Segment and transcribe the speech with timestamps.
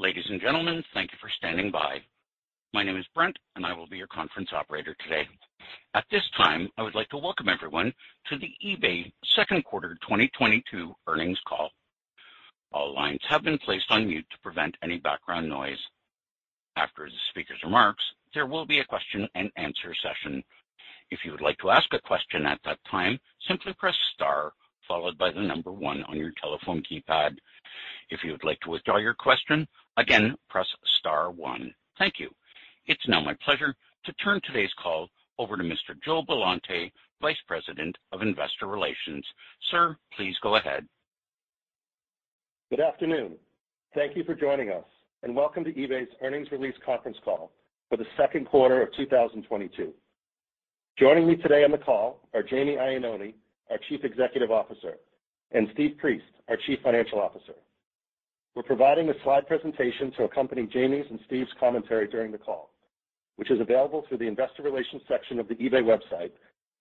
[0.00, 1.98] Ladies and gentlemen, thank you for standing by.
[2.72, 5.28] My name is Brent, and I will be your conference operator today.
[5.92, 7.92] At this time, I would like to welcome everyone
[8.30, 11.68] to the eBay second quarter 2022 earnings call.
[12.72, 15.76] All lines have been placed on mute to prevent any background noise.
[16.76, 20.42] After the speaker's remarks, there will be a question-and-answer session.
[21.10, 24.54] If you would like to ask a question at that time, simply press star
[24.90, 27.36] followed by the number one on your telephone keypad.
[28.10, 30.66] If you would like to withdraw your question, again, press
[30.98, 31.72] star one.
[31.96, 32.28] Thank you.
[32.86, 33.72] It's now my pleasure
[34.04, 35.94] to turn today's call over to Mr.
[36.04, 36.90] Joe Billante,
[37.22, 39.24] Vice President of Investor Relations.
[39.70, 40.84] Sir, please go ahead.
[42.70, 43.36] Good afternoon.
[43.94, 44.84] Thank you for joining us,
[45.22, 47.52] and welcome to eBay's earnings release conference call
[47.88, 49.92] for the second quarter of 2022.
[50.98, 53.34] Joining me today on the call are Jamie Iannone,
[53.70, 54.94] our Chief Executive Officer,
[55.52, 57.54] and Steve Priest, our Chief Financial Officer.
[58.54, 62.70] We're providing a slide presentation to accompany Jamie's and Steve's commentary during the call,
[63.36, 66.32] which is available through the investor relations section of the eBay website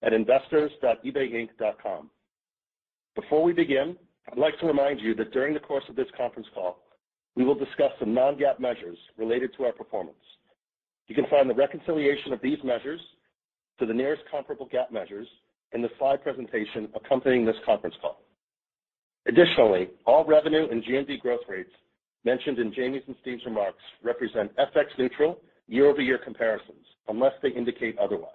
[0.01, 2.09] at investors.ebayinc.com.
[3.15, 3.95] Before we begin,
[4.31, 6.79] I'd like to remind you that during the course of this conference call,
[7.35, 10.17] we will discuss some non-GAAP measures related to our performance.
[11.07, 13.01] You can find the reconciliation of these measures
[13.79, 15.27] to the nearest comparable GAAP measures
[15.73, 18.21] in the slide presentation accompanying this conference call.
[19.27, 21.71] Additionally, all revenue and GMV growth rates
[22.25, 28.33] mentioned in Jamie's and Steve's remarks represent FX neutral year-over-year comparisons unless they indicate otherwise.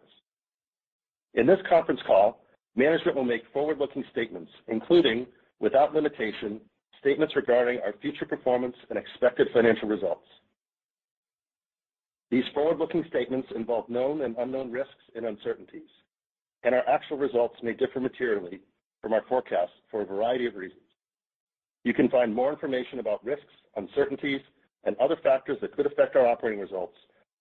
[1.35, 2.45] In this conference call,
[2.77, 5.27] management will make forward-looking statements, including,
[5.59, 6.61] without limitation,
[7.01, 10.27] statements regarding our future performance and expected financial results.
[12.31, 15.91] These forward-looking statements involve known and unknown risks and uncertainties,
[16.65, 18.61] and our actual results may differ materially
[19.01, 20.81] from our forecasts for a variety of reasons.
[21.85, 23.45] You can find more information about risks,
[23.77, 24.41] uncertainties,
[24.85, 26.97] and other factors that could affect our operating results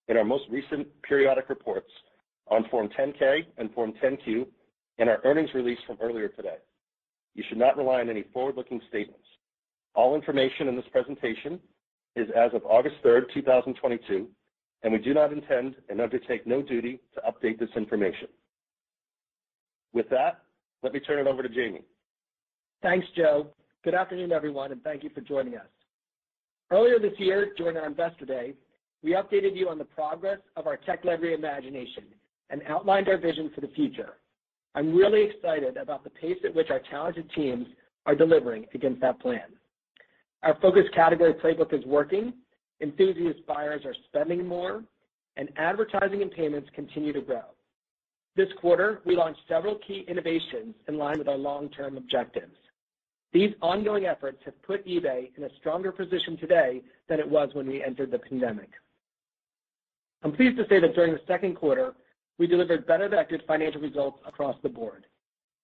[0.09, 1.89] in our most recent periodic reports
[2.49, 4.45] on Form 10-K and Form 10-Q
[4.97, 6.57] in our earnings release from earlier today.
[7.35, 9.23] You should not rely on any forward-looking statements.
[9.95, 11.59] All information in this presentation
[12.15, 14.27] is as of August 3rd, 2022,
[14.83, 18.27] and we do not intend and undertake no duty to update this information.
[19.93, 20.41] With that,
[20.81, 21.83] let me turn it over to Jamie.
[22.81, 23.47] Thanks, Joe.
[23.83, 25.67] Good afternoon, everyone, and thank you for joining us.
[26.71, 28.53] Earlier this year, during our Investor Day,
[29.03, 32.05] we updated you on the progress of our tech-led reimagination
[32.49, 34.13] and outlined our vision for the future.
[34.75, 37.67] I'm really excited about the pace at which our talented teams
[38.05, 39.49] are delivering against that plan.
[40.41, 42.33] Our focus category playbook is working,
[42.81, 44.83] enthusiast buyers are spending more,
[45.37, 47.43] and advertising and payments continue to grow.
[48.35, 52.55] This quarter, we launched several key innovations in line with our long-term objectives.
[53.31, 57.67] These ongoing efforts have put eBay in a stronger position today than it was when
[57.67, 58.69] we entered the pandemic.
[60.23, 61.93] I'm pleased to say that during the second quarter,
[62.39, 65.05] we delivered better-than-expected financial results across the board.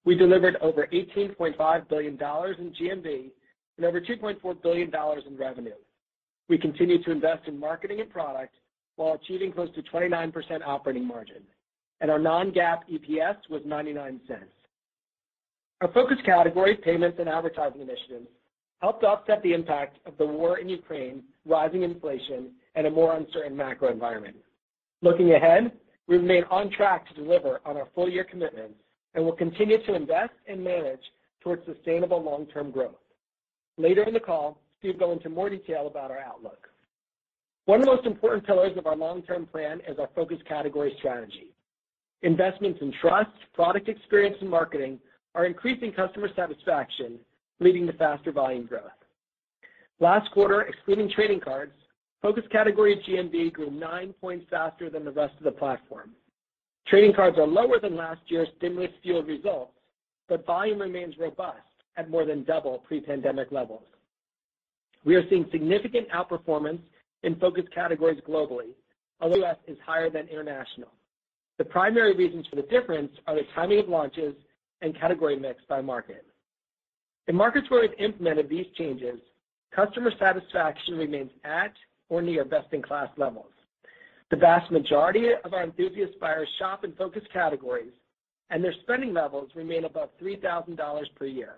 [0.06, 3.32] We delivered over $18.5 billion in GMV
[3.78, 4.92] and over $2.4 billion
[5.28, 5.74] in revenue.
[6.50, 8.56] We continued to invest in marketing and product
[8.96, 10.34] while achieving close to 29%
[10.66, 11.44] operating margin,
[12.02, 14.20] and our non-GAAP EPS was $0.99.
[15.82, 18.28] Our focus category, payments and advertising initiatives,
[18.82, 23.56] helped offset the impact of the war in Ukraine, rising inflation, and a more uncertain
[23.56, 24.36] macro environment.
[25.02, 25.72] Looking ahead,
[26.08, 28.76] we remain on track to deliver on our full-year commitments
[29.14, 31.02] and will continue to invest and manage
[31.42, 32.96] towards sustainable long-term growth.
[33.78, 36.70] Later in the call, Steve will go into more detail about our outlook.
[37.66, 41.54] One of the most important pillars of our long-term plan is our focus category strategy.
[42.22, 45.00] Investments in trust, product experience, and marketing
[45.36, 47.18] are increasing customer satisfaction,
[47.60, 48.92] leading to faster volume growth.
[50.00, 51.74] Last quarter, excluding trading cards,
[52.22, 56.12] focus category GMV grew 9 points faster than the rest of the platform.
[56.88, 59.74] Trading cards are lower than last year's stimulus-fueled results,
[60.28, 61.58] but volume remains robust
[61.98, 63.84] at more than double pre-pandemic levels.
[65.06, 66.82] We are seeing significant outperformance
[67.24, 68.72] in focus categories globally,
[69.22, 69.58] although U.S.
[69.68, 70.90] is higher than international.
[71.60, 74.34] The primary reasons for the difference are the timing of launches
[74.82, 76.26] and category mix by market.
[77.28, 79.20] In markets where we've implemented these changes,
[79.76, 81.74] customer satisfaction remains at
[82.08, 83.52] or near best-in-class levels.
[84.32, 87.92] The vast majority of our enthusiast buyers shop in focus categories,
[88.50, 90.78] and their spending levels remain above $3,000
[91.16, 91.58] per year.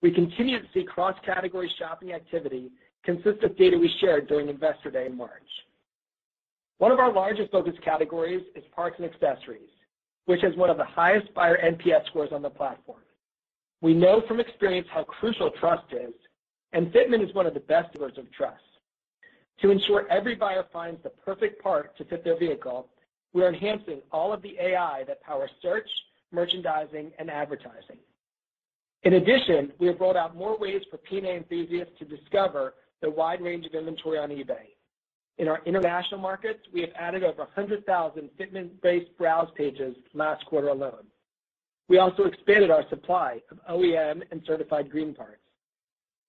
[0.00, 2.70] We continue to see cross-category shopping activity
[3.04, 5.42] consistent with data we shared during Investor Day in March.
[6.78, 9.68] One of our largest focus categories is parts and accessories,
[10.26, 13.02] which has one of the highest buyer NPS scores on the platform.
[13.80, 16.14] We know from experience how crucial trust is,
[16.72, 18.62] and fitment is one of the best pillars of trust.
[19.62, 22.88] To ensure every buyer finds the perfect part to fit their vehicle,
[23.32, 25.88] we are enhancing all of the AI that powers search,
[26.30, 27.98] merchandising, and advertising.
[29.02, 33.40] In addition, we have rolled out more ways for P&A enthusiasts to discover the wide
[33.40, 34.77] range of inventory on eBay.
[35.38, 41.06] In our international markets, we have added over 100,000 fitment-based browse pages last quarter alone.
[41.88, 45.40] We also expanded our supply of OEM and certified green parts.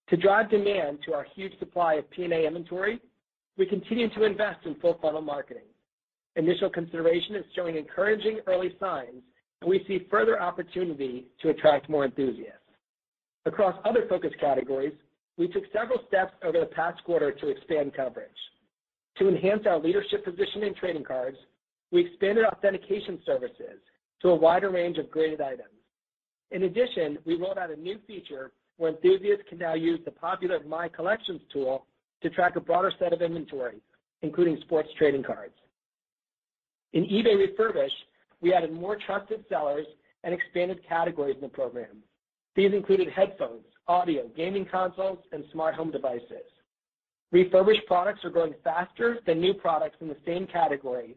[0.09, 2.99] To drive demand to our huge supply of P&A inventory,
[3.57, 5.63] we continue to invest in full funnel marketing.
[6.35, 9.23] Initial consideration is showing encouraging early signs,
[9.61, 12.55] and we see further opportunity to attract more enthusiasts.
[13.45, 14.93] Across other focus categories,
[15.37, 18.29] we took several steps over the past quarter to expand coverage.
[19.19, 21.37] To enhance our leadership position in trading cards,
[21.91, 23.79] we expanded authentication services
[24.21, 25.69] to a wider range of graded items.
[26.51, 30.61] In addition, we rolled out a new feature where enthusiasts can now use the popular
[30.65, 31.85] My Collections tool
[32.23, 33.81] to track a broader set of inventory,
[34.21, 35.53] including sports trading cards.
[36.93, 37.91] In eBay Refurbish,
[38.41, 39.85] we added more trusted sellers
[40.23, 41.97] and expanded categories in the program.
[42.55, 46.47] These included headphones, audio, gaming consoles, and smart home devices.
[47.31, 51.15] Refurbished products are growing faster than new products in the same category,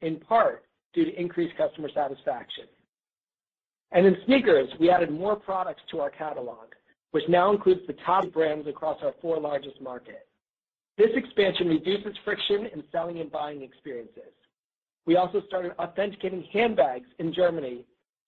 [0.00, 2.64] in part due to increased customer satisfaction.
[3.92, 6.68] And in sneakers, we added more products to our catalog,
[7.12, 10.26] which now includes the top brands across our four largest markets.
[10.98, 14.32] This expansion reduces friction in selling and buying experiences.
[15.06, 17.84] We also started authenticating handbags in Germany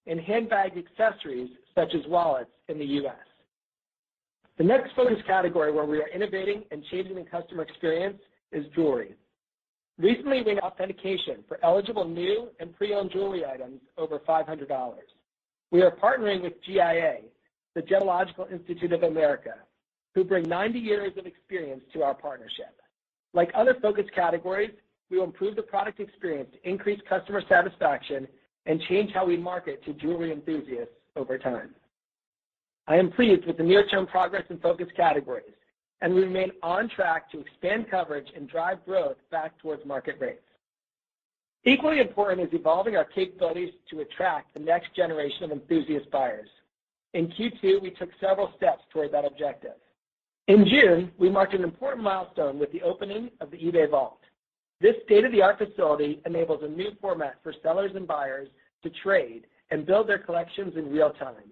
[0.07, 3.15] and handbag accessories such as wallets in the U.S.
[4.57, 8.21] The next focus category where we are innovating and changing the customer experience
[8.53, 9.17] is jewelry.
[9.99, 14.95] Recently, we authentication for eligible new and pre-owned jewelry items over $500.
[15.71, 17.19] We are partnering with GIA,
[17.75, 19.55] the Gemological Institute of America,
[20.15, 22.81] who bring 90 years of experience to our partnership.
[23.33, 24.71] Like other focus categories,
[25.11, 28.29] we will improve the product experience to increase customer satisfaction
[28.67, 31.75] and change how we market to jewelry enthusiasts over time.
[32.87, 35.55] I am pleased with the near-term progress in focus categories,
[36.03, 40.43] and we remain on track to expand coverage and drive growth back towards market rates.
[41.65, 46.49] Equally important is evolving our capabilities to attract the next generation of enthusiast buyers.
[47.15, 49.77] In Q2, we took several steps toward that objective.
[50.49, 54.19] In June, we marked an important milestone with the opening of the eBay Vault.
[54.83, 58.49] This state-of-the-art facility enables a new format for sellers and buyers
[58.83, 61.51] to trade and build their collections in real time.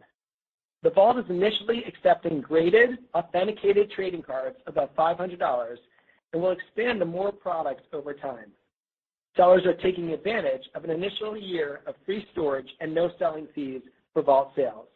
[0.83, 5.77] The Vault is initially accepting graded, authenticated trading cards above $500
[6.33, 8.51] and will expand to more products over time.
[9.37, 13.83] Sellers are taking advantage of an initial year of free storage and no selling fees
[14.13, 14.89] for Vault sales.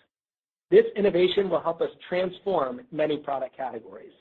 [0.71, 4.13] This innovation will help us transform many product categories.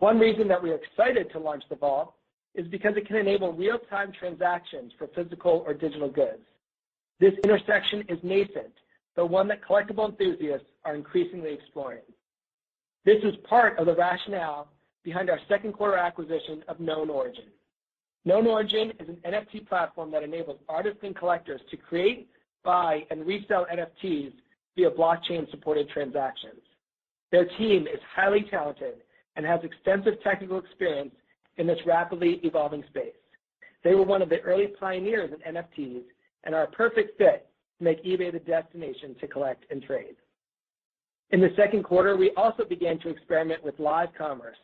[0.00, 2.14] One reason that we are excited to launch the Vault
[2.54, 6.42] is because it can enable real-time transactions for physical or digital goods.
[7.20, 8.74] This intersection is nascent,
[9.18, 12.02] but one that collectible enthusiasts are increasingly exploring.
[13.04, 14.68] This is part of the rationale
[15.02, 17.50] behind our second quarter acquisition of KnownOrigin.
[18.24, 22.28] Known Origin is an NFT platform that enables artists and collectors to create,
[22.62, 24.34] buy, and resell NFTs
[24.76, 26.60] via blockchain-supported transactions.
[27.32, 28.98] Their team is highly talented
[29.34, 31.16] and has extensive technical experience
[31.56, 33.18] in this rapidly evolving space.
[33.82, 36.04] They were one of the early pioneers in NFTs
[36.44, 37.48] and are a perfect fit
[37.80, 40.16] make eBay the destination to collect and trade.
[41.30, 44.56] In the second quarter, we also began to experiment with live commerce.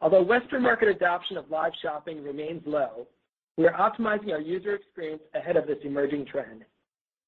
[0.00, 3.06] Although Western market adoption of live shopping remains low,
[3.56, 6.64] we are optimizing our user experience ahead of this emerging trend.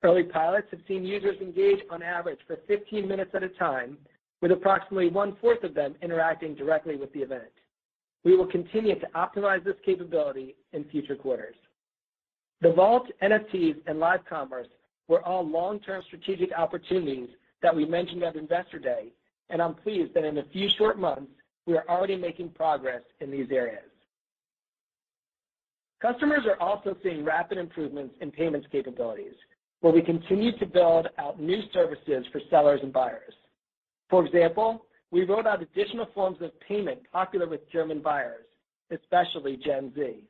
[0.02, 3.97] Early pilots have seen users engage on average for 15 minutes at a time,
[4.43, 7.52] with approximately one-fourth of them interacting directly with the event.
[8.25, 11.54] We will continue to optimize this capability in future quarters.
[12.61, 14.69] The Vault, NFTs, and live commerce
[15.08, 17.28] were all long-term strategic opportunities
[17.62, 19.12] that we mentioned at Investor Day,
[19.50, 21.32] and I'm pleased that in a few short months,
[21.66, 23.90] we are already making progress in these areas.
[26.00, 29.34] Customers are also seeing rapid improvements in payments capabilities,
[29.80, 33.32] where we continue to build out new services for sellers and buyers.
[34.11, 38.44] For example, we rolled out additional forms of payment popular with German buyers,
[38.90, 40.25] especially Gen Z.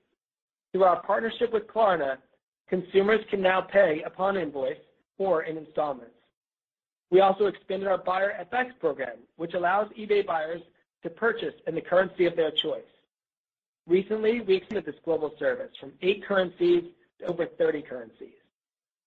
[0.71, 2.19] Through our partnership with Klarna,
[2.69, 4.79] consumers can now pay upon invoice
[5.19, 6.15] or in installments.
[7.11, 10.63] We also expanded our Buyer FX program, which allows eBay buyers
[11.03, 12.83] to purchase in the currency of their choice.
[13.87, 16.85] Recently, we extended this global service from eight currencies
[17.21, 18.35] to over 30 currencies.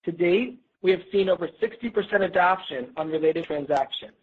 [0.05, 4.13] To date, we have seen over 60% adoption on related transactions.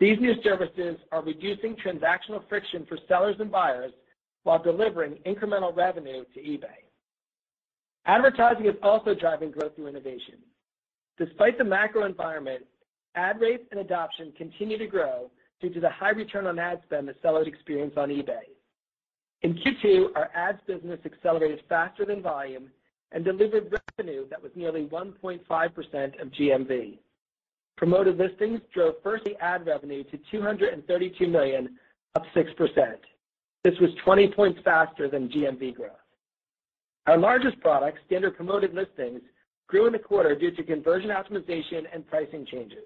[0.00, 3.92] These new services are reducing transactional friction for sellers and buyers
[4.42, 6.87] while delivering incremental revenue to eBay.
[8.06, 10.36] Advertising is also driving growth through innovation.
[11.18, 12.64] Despite the macro environment,
[13.14, 17.08] ad rates and adoption continue to grow due to the high return on ad spend
[17.08, 18.46] that sellers experience on eBay.
[19.42, 22.70] In Q2, our ads business accelerated faster than volume
[23.12, 26.98] and delivered revenue that was nearly 1.5% of GMV.
[27.76, 31.78] Promoted Listings drove first-party ad revenue to 232 million,
[32.16, 32.96] up 6%.
[33.64, 35.92] This was 20 points faster than GMV growth.
[37.08, 39.22] Our largest product, Standard Promoted Listings,
[39.66, 42.84] grew in the quarter due to conversion optimization and pricing changes.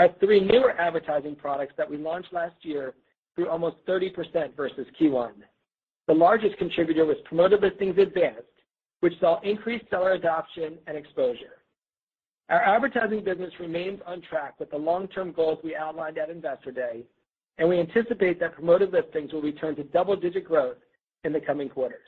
[0.00, 2.94] Our three newer advertising products that we launched last year
[3.36, 5.30] grew almost 30% versus Q1.
[6.08, 8.42] The largest contributor was Promoted Listings Advanced,
[8.98, 11.62] which saw increased seller adoption and exposure.
[12.48, 17.04] Our advertising business remains on track with the long-term goals we outlined at Investor Day,
[17.58, 20.78] and we anticipate that Promoted Listings will return to double-digit growth
[21.22, 22.00] in the coming quarters.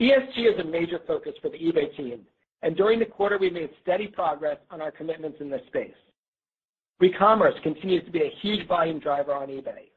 [0.00, 2.20] ESG is a major focus for the eBay team,
[2.62, 5.94] and during the quarter, we made steady progress on our commitments in this space.
[7.02, 9.90] Recommerce continues to be a huge volume driver on eBay.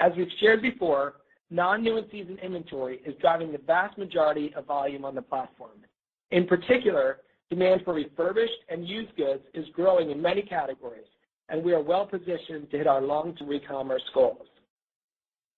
[0.00, 1.16] As we've shared before,
[1.50, 5.84] non-new in-season inventory is driving the vast majority of volume on the platform.
[6.30, 7.18] In particular,
[7.50, 11.06] demand for refurbished and used goods is growing in many categories,
[11.48, 14.46] and we are well-positioned to hit our long-term recommerce goals.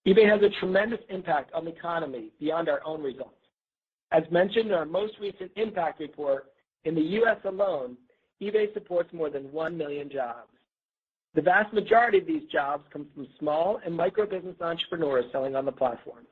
[0.06, 3.37] eBay has a tremendous impact on the economy beyond our own results.
[4.10, 6.46] As mentioned in our most recent impact report,
[6.84, 7.38] in the U.S.
[7.44, 7.96] alone,
[8.42, 10.48] eBay supports more than 1 million jobs.
[11.34, 15.72] The vast majority of these jobs come from small and micro-business entrepreneurs selling on the
[15.72, 16.24] platform.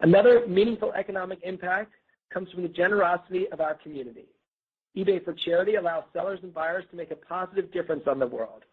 [0.00, 1.92] Another meaningful economic impact
[2.32, 4.26] comes from the generosity of our community.
[4.96, 8.64] eBay for Charity allows sellers and buyers to make a positive difference on the world.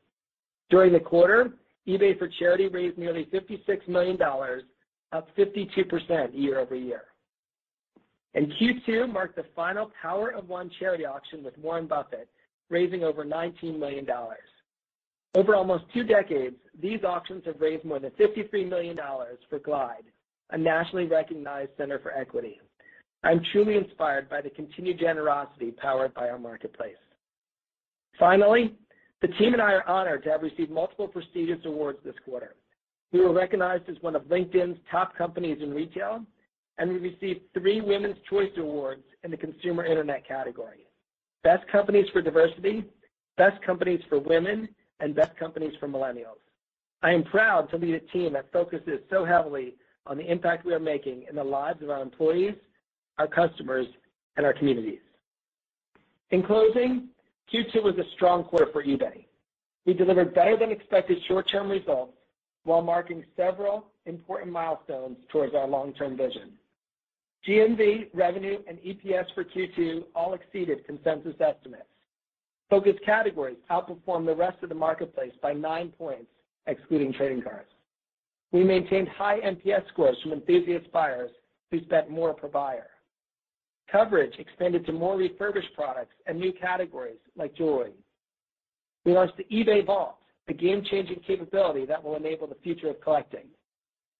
[0.69, 1.53] During the quarter,
[1.87, 4.17] eBay for Charity raised nearly $56 million,
[5.11, 7.03] up 52% year-over-year.
[8.35, 12.27] Q2 marked the final Power of One charity auction with Warren Buffett,
[12.69, 14.05] raising over $19 million.
[15.35, 18.97] Over almost two decades, these auctions have raised more than $53 million
[19.49, 20.03] for Glide,
[20.51, 22.59] a nationally recognized center for equity.
[23.23, 26.95] I'm truly inspired by the continued generosity powered by our marketplace.
[28.19, 28.75] Finally,
[29.21, 32.55] the team and I are honored to have received multiple prestigious awards this quarter.
[33.11, 36.23] We were recognized as one of LinkedIn's top companies in retail,
[36.77, 40.87] and we received three Women's Choice Awards in the consumer internet category.
[41.43, 42.83] Best Companies for Diversity,
[43.37, 44.67] Best Companies for Women,
[44.99, 46.41] and Best Companies for Millennials.
[47.01, 49.75] I am proud to lead a team that focuses so heavily
[50.07, 52.55] on the impact we are making in the lives of our employees,
[53.17, 53.87] our customers,
[54.37, 54.99] and our communities.
[56.31, 57.09] In closing,
[57.53, 59.25] Q2 was a strong quarter for eBay.
[59.85, 62.13] We delivered better than expected short-term results
[62.63, 66.53] while marking several important milestones towards our long-term vision.
[67.47, 71.83] GMV, revenue, and EPS for Q2 all exceeded consensus estimates.
[72.69, 76.31] Focus categories outperformed the rest of the marketplace by 9 points,
[76.65, 77.69] excluding trading cards.
[78.51, 81.29] We maintained high NPS scores from enthusiast buyers
[81.69, 82.87] who spent more per buyer.
[83.91, 87.93] Coverage expanded to more refurbished products and new categories like jewelry.
[89.03, 93.45] We launched the eBay Vault, a game-changing capability that will enable the future of collecting.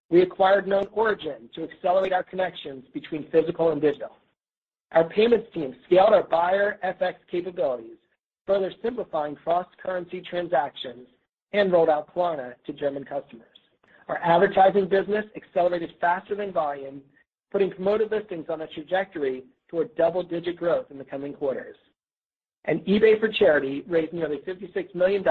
[0.10, 4.18] We acquired KnownOrigin to accelerate our connections between physical and digital.
[4.92, 7.98] Our payments team scaled our buyer FX capabilities,
[8.46, 11.08] further simplifying cross-currency transactions
[11.54, 13.48] and rolled out Klarna to German customers.
[14.08, 17.02] Our advertising business accelerated faster than volume,
[17.52, 21.78] putting Promoted Listings on a trajectory toward double-digit growth in the coming quarters.
[22.66, 25.24] And eBay for Charity raised nearly $56 million,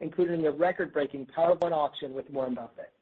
[0.00, 2.92] including a record-breaking Power of One auction with Warren Buffett.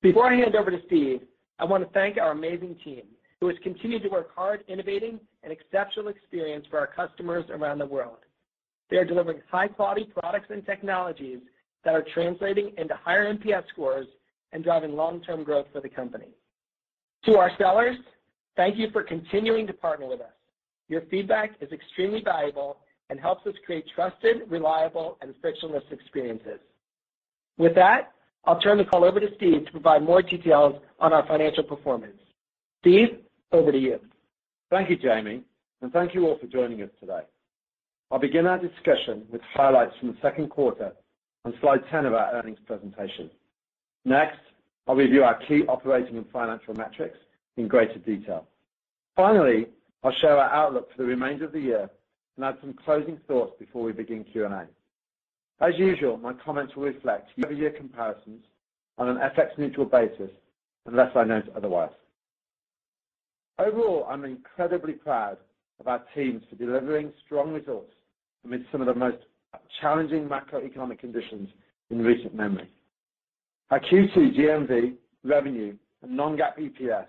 [0.00, 1.22] Before I hand over to Steve,
[1.58, 3.02] I want to thank our amazing team,
[3.40, 7.86] who has continued to work hard innovating an exceptional experience for our customers around the
[7.86, 8.18] world.
[8.90, 11.40] They are delivering high-quality products and technologies
[11.84, 14.06] that are translating into higher NPS scores
[14.52, 16.28] and driving long-term growth for the company.
[17.24, 17.96] To our sellers,
[18.56, 20.32] thank you for continuing to partner with us.
[20.88, 22.78] Your feedback is extremely valuable
[23.10, 26.60] and helps us create trusted, reliable, and frictionless experiences.
[27.58, 28.12] With that,
[28.44, 32.18] I'll turn the call over to Steve to provide more details on our financial performance.
[32.80, 33.18] Steve,
[33.52, 34.00] over to you.
[34.70, 35.42] Thank you, Jamie,
[35.82, 37.22] and thank you all for joining us today.
[38.10, 40.92] I'll begin our discussion with highlights from the second quarter
[41.44, 43.30] on slide 10 of our earnings presentation.
[44.04, 44.38] Next,
[44.86, 47.18] I'll review our key operating and financial metrics
[47.56, 48.46] in greater detail.
[49.14, 49.66] Finally,
[50.02, 51.90] I'll share our outlook for the remainder of the year
[52.36, 54.66] and add some closing thoughts before we begin Q&A.
[55.60, 58.44] As usual, my comments will reflect year-over-year comparisons
[58.96, 60.30] on an FX neutral basis
[60.86, 61.90] unless I note otherwise.
[63.58, 65.38] Overall, I'm incredibly proud
[65.80, 67.92] of our teams for delivering strong results
[68.44, 69.18] amid some of the most
[69.80, 71.48] challenging macroeconomic conditions
[71.90, 72.70] in recent memory.
[73.70, 77.06] Our Q2 GMV, revenue, and non-GAAP EPS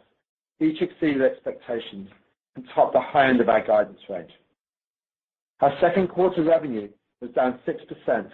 [0.59, 2.09] each exceeded expectations
[2.55, 4.31] and topped the high end of our guidance range.
[5.61, 6.89] Our second quarter revenue
[7.21, 8.31] was down 6%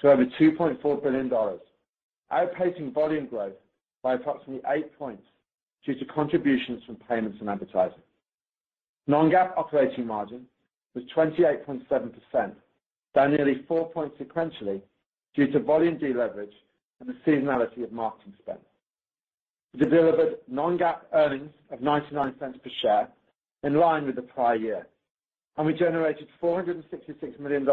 [0.00, 1.30] to over $2.4 billion,
[2.32, 3.54] outpacing volume growth
[4.02, 5.24] by approximately 8 points
[5.84, 8.02] due to contributions from payments and advertising.
[9.06, 10.46] Non-GAAP operating margin
[10.94, 12.54] was 28.7%,
[13.14, 14.82] down nearly 4 points sequentially
[15.34, 16.52] due to volume deleverage
[17.00, 18.58] and the seasonality of marketing spend.
[19.74, 23.08] We delivered non-GAAP earnings of $0.99 per share
[23.62, 24.86] in line with the prior year,
[25.56, 27.66] and we generated $466 million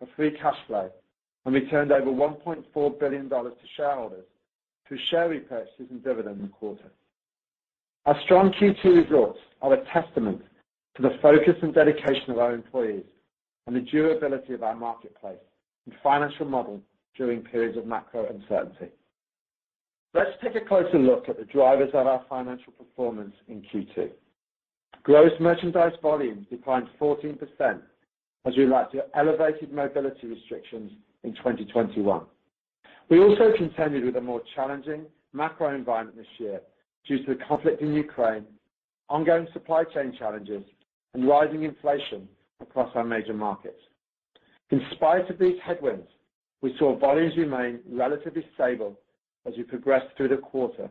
[0.00, 0.90] of free cash flow
[1.44, 4.24] and returned over $1.4 billion to shareholders
[4.86, 6.90] through share repurchases and dividends in the quarter.
[8.06, 10.42] Our strong Q2 results are a testament
[10.96, 13.04] to the focus and dedication of our employees
[13.66, 15.38] and the durability of our marketplace
[15.86, 16.80] and financial model
[17.16, 18.92] during periods of macro uncertainty.
[20.14, 24.10] Let's take a closer look at the drivers of our financial performance in Q2.
[25.02, 27.38] Gross merchandise volume declined 14%
[28.46, 30.92] as we react to elevated mobility restrictions
[31.24, 32.22] in 2021.
[33.08, 36.60] We also contended with a more challenging macro environment this year
[37.06, 38.44] due to the conflict in Ukraine,
[39.08, 40.62] ongoing supply chain challenges,
[41.14, 42.28] and rising inflation
[42.60, 43.80] across our major markets.
[44.70, 46.08] In spite of these headwinds,
[46.62, 48.98] we saw volumes remain relatively stable
[49.46, 50.90] as we progressed through the quarter,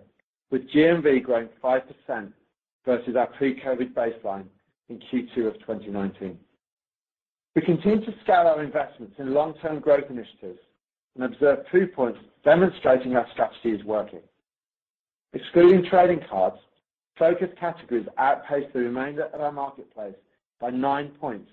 [0.52, 1.82] with GMV growing 5%
[2.86, 4.46] versus our pre-COVID baseline
[4.90, 6.38] in Q2 of 2019.
[7.56, 10.60] We continue to scale our investments in long-term growth initiatives
[11.16, 14.20] and observe proof points demonstrating our strategy is working.
[15.32, 16.58] Excluding trading cards,
[17.18, 20.16] focus categories outpaced the remainder of our marketplace
[20.60, 21.50] by 9 points,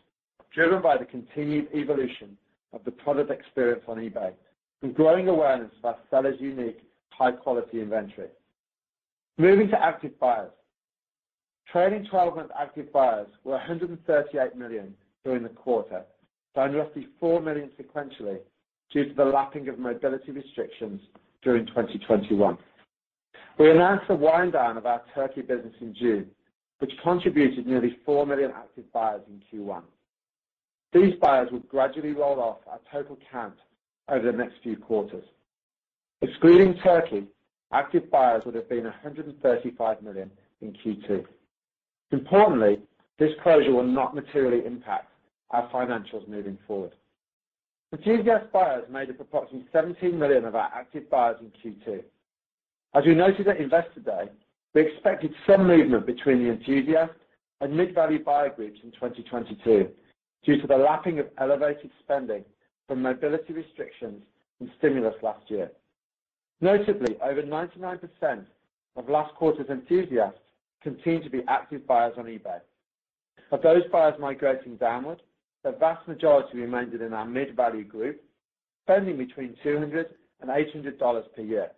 [0.52, 2.36] driven by the continued evolution
[2.72, 4.32] of the product experience on eBay
[4.82, 8.28] and growing awareness of our sellers' unique high-quality inventory.
[9.38, 10.50] Moving to active buyers.
[11.70, 16.02] Trailing twelve-month active buyers were 138 million during the quarter,
[16.54, 18.38] down roughly 4 million sequentially
[18.92, 21.00] due to the lapping of mobility restrictions
[21.42, 22.58] during 2021.
[23.58, 26.26] We announced the wind down of our Turkey business in June,
[26.78, 29.82] which contributed nearly 4 million active buyers in Q1.
[30.92, 33.54] These buyers will gradually roll off our total count
[34.08, 35.24] over the next few quarters.
[36.20, 37.24] Excluding Turkey,
[37.72, 40.30] active buyers would have been 135 million
[40.60, 41.24] in Q2.
[42.10, 42.80] Importantly,
[43.18, 45.11] this closure will not materially impact
[45.52, 46.92] our financials moving forward.
[47.92, 52.02] Enthusiast buyers made up approximately 17 million of our active buyers in Q2.
[52.94, 54.30] As we noted at Investor Day,
[54.74, 57.12] we expected some movement between the enthusiast
[57.60, 59.88] and mid-value buyer groups in 2022
[60.44, 62.44] due to the lapping of elevated spending
[62.88, 64.22] from mobility restrictions
[64.60, 65.70] and stimulus last year.
[66.60, 68.44] Notably, over 99%
[68.96, 70.38] of last quarter's enthusiasts
[70.82, 72.60] continue to be active buyers on eBay.
[73.50, 75.22] Of those buyers migrating downward,
[75.64, 78.22] the vast majority remained in our mid-value group,
[78.84, 80.06] spending between $200
[80.40, 81.70] and $800 per year.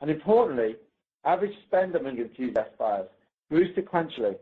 [0.00, 0.76] And importantly,
[1.24, 3.08] average spend among enthusiast buyers
[3.50, 4.36] grew sequentially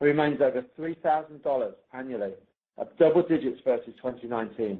[0.00, 2.34] and remains over $3,000 annually,
[2.78, 4.78] up double digits versus 2019,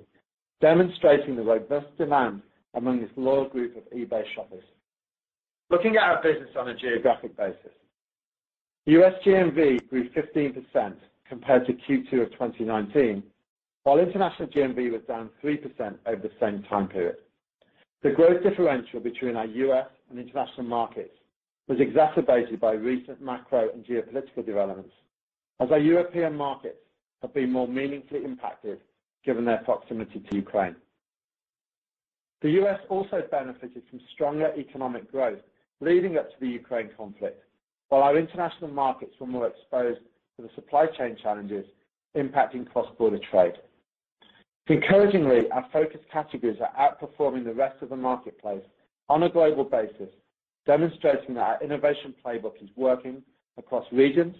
[0.60, 2.42] demonstrating the robust demand
[2.74, 4.64] among this loyal group of eBay shoppers.
[5.70, 7.72] Looking at our business on a geographic basis.
[8.86, 9.12] U.S.
[9.24, 10.94] GMV grew 15%
[11.28, 13.22] compared to Q2 of 2019,
[13.88, 15.62] while international GMV was down 3%
[16.04, 17.16] over the same time period.
[18.02, 19.86] The growth differential between our U.S.
[20.10, 21.14] and international markets
[21.68, 24.92] was exacerbated by recent macro and geopolitical developments
[25.58, 26.76] as our European markets
[27.22, 28.78] have been more meaningfully impacted
[29.24, 30.76] given their proximity to Ukraine.
[32.42, 32.80] The U.S.
[32.90, 35.40] also benefited from stronger economic growth
[35.80, 37.42] leading up to the Ukraine conflict,
[37.88, 40.00] while our international markets were more exposed
[40.36, 41.64] to the supply chain challenges
[42.14, 43.54] impacting cross-border trade.
[44.68, 48.62] Encouragingly, our focus categories are outperforming the rest of the marketplace
[49.08, 50.10] on a global basis,
[50.66, 53.22] demonstrating that our innovation playbook is working
[53.56, 54.36] across regions,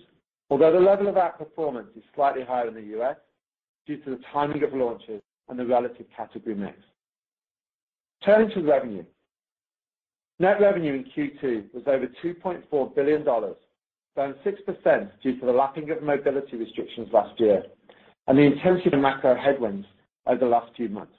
[0.51, 3.17] although the level of outperformance is slightly higher in the U.S.
[3.87, 6.77] due to the timing of launches and the relative category mix.
[8.23, 9.05] Turning to revenue.
[10.39, 13.55] Net revenue in Q2 was over $2.4 billion, down
[14.17, 17.63] 6% due to the lapping of mobility restrictions last year
[18.27, 19.87] and the intensity of macro headwinds
[20.29, 21.15] over the last few months.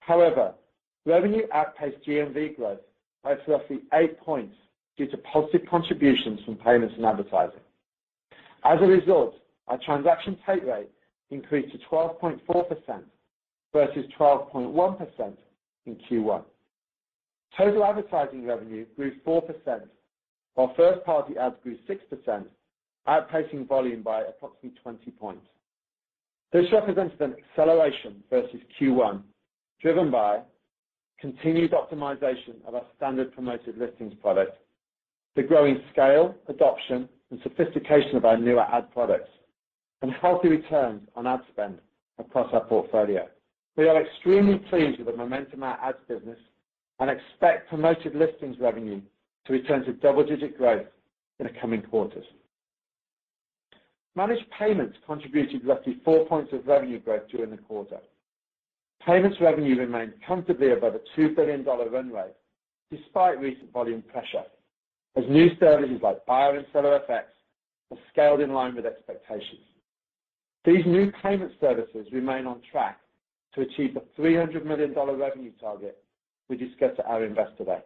[0.00, 0.54] However,
[1.04, 2.80] revenue outpaced GMV growth
[3.22, 4.56] by roughly 8 points
[4.96, 7.60] due to positive contributions from payments and advertising.
[8.64, 9.36] As a result,
[9.68, 10.90] our transaction take rate
[11.30, 12.40] increased to 12.4%
[13.72, 15.36] versus 12.1%
[15.86, 16.42] in Q1.
[17.56, 19.82] Total advertising revenue grew 4%,
[20.54, 22.44] while first-party ads grew 6%,
[23.08, 25.46] outpacing volume by approximately 20 points.
[26.56, 29.20] This represents an acceleration versus Q1,
[29.82, 30.40] driven by
[31.20, 34.56] continued optimization of our standard Promoted Listings product,
[35.34, 39.28] the growing scale, adoption, and sophistication of our newer ad products,
[40.00, 41.78] and healthy returns on ad spend
[42.18, 43.28] across our portfolio.
[43.76, 46.38] We are extremely pleased with the momentum of our ads business
[47.00, 49.02] and expect Promoted Listings revenue
[49.44, 50.86] to return to double-digit growth
[51.38, 52.24] in the coming quarters.
[54.16, 57.98] Managed Payments contributed roughly 4 points of revenue growth during the quarter.
[59.04, 62.34] Payments revenue remained comfortably above a $2 billion run rate
[62.90, 64.44] despite recent volume pressure,
[65.16, 67.24] as new services like Buyer and Seller FX
[67.90, 69.60] have scaled in line with expectations.
[70.64, 72.98] These new payment services remain on track
[73.54, 76.02] to achieve the $300 million revenue target
[76.48, 77.80] we discussed at our Investor Day.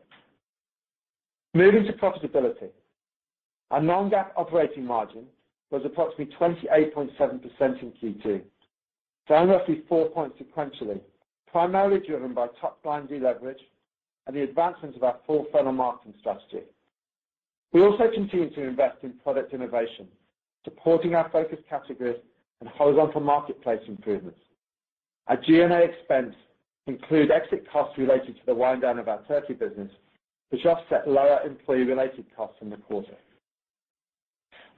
[1.54, 2.68] Moving to profitability.
[3.70, 5.24] Our non-GAAP operating margin
[5.70, 8.42] was approximately 28.7% in Q2,
[9.28, 11.00] down roughly 4 points sequentially,
[11.46, 13.60] primarily driven by top-line deleverage
[14.26, 16.64] and the advancements of our full funnel marketing strategy.
[17.72, 20.08] We also continue to invest in product innovation,
[20.64, 22.20] supporting our focus categories
[22.60, 24.40] and horizontal marketplace improvements.
[25.28, 26.34] Our G&A expense
[26.86, 29.90] include exit costs related to the wind down of our Turkey business,
[30.48, 33.14] which offset lower employee-related costs in the quarter.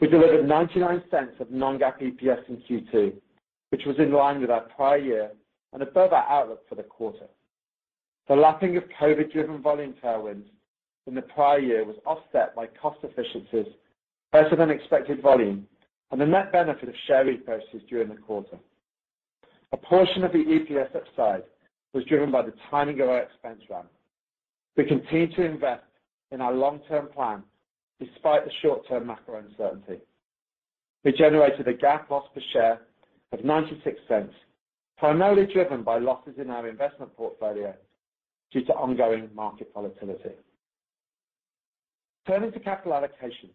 [0.02, 3.12] We delivered $0.99 of non-GAAP EPS in Q2,
[3.70, 5.30] which was in line with our prior year
[5.72, 7.28] and above our outlook for the quarter.
[8.26, 10.46] The lapping of COVID-driven volume tailwinds
[11.06, 13.72] in the prior year was offset by cost efficiencies,
[14.32, 15.68] better than expected volume,
[16.10, 18.58] and the net benefit of share repurchases during the quarter.
[19.70, 21.44] A portion of the EPS upside
[21.94, 23.86] was driven by the timing of our expense ramp.
[24.76, 25.84] We continue to invest
[26.32, 27.44] in our long-term plan
[28.04, 30.02] despite the short-term macro uncertainty.
[31.04, 32.80] We generated a GAAP loss per share
[33.32, 34.28] of $0.96,
[34.98, 37.74] primarily driven by losses in our investment portfolio
[38.52, 40.30] due to ongoing market volatility.
[42.26, 43.50] Turning to capital allocation.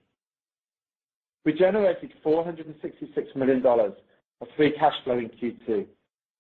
[1.46, 5.86] We generated $466 million of free cash flow in Q2,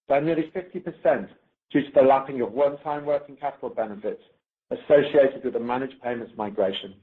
[0.09, 1.27] by nearly 50%
[1.71, 4.21] due to the lapping of one-time working capital benefits
[4.71, 6.95] associated with the Managed Payments migration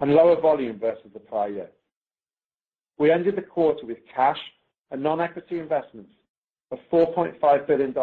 [0.00, 1.70] and lower volume versus the prior year.
[2.98, 4.38] We ended the quarter with cash
[4.90, 6.12] and non-equity investments
[6.70, 7.94] of $4.5 billion,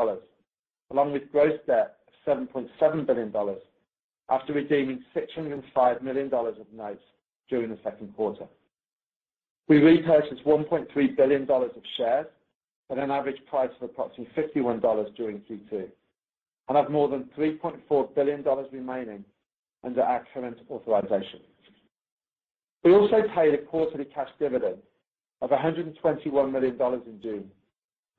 [0.91, 3.33] along with gross debt of $7.7 billion
[4.29, 7.03] after redeeming $605 million of notes
[7.49, 8.45] during the second quarter.
[9.67, 12.27] We repurchased $1.3 billion of shares
[12.89, 15.87] at an average price of approximately $51 during Q2
[16.67, 19.23] and have more than $3.4 billion remaining
[19.83, 21.39] under our current authorization.
[22.83, 24.77] We also paid a quarterly cash dividend
[25.41, 27.51] of $121 million in June,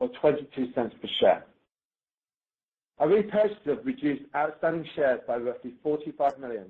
[0.00, 1.44] or $0.22 per share.
[2.98, 6.66] Our repurchases reduced outstanding shares by roughly 45 million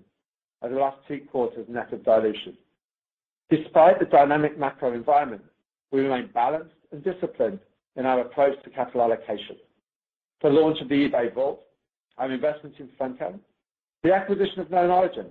[0.62, 2.56] over the last two quarters net of dilution.
[3.50, 5.42] Despite the dynamic macro environment,
[5.90, 7.58] we remain balanced and disciplined
[7.96, 9.56] in our approach to capital allocation.
[10.42, 11.62] The launch of the eBay Vault,
[12.18, 13.38] our investments in Funko,
[14.02, 15.26] the acquisition of KnownOrigin,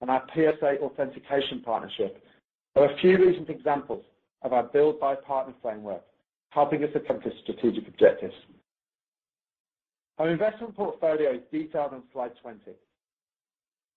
[0.00, 2.22] and our PSA authentication partnership
[2.76, 4.04] are a few recent examples
[4.42, 6.02] of our build by partner framework,
[6.50, 8.34] helping us accomplish strategic objectives.
[10.18, 12.60] Our investment portfolio is detailed on slide 20.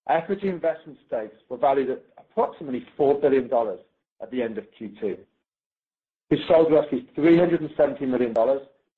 [0.10, 3.50] Equity investment stakes were valued at approximately $4 billion
[4.22, 5.18] at the end of Q2.
[6.30, 8.34] We sold roughly $370 million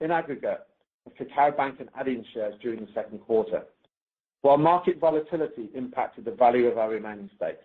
[0.02, 0.62] in aggregate
[1.06, 3.64] of KakaoBank and Adyen shares during the second quarter,
[4.46, 7.64] while market volatility impacted the value of our remaining stakes.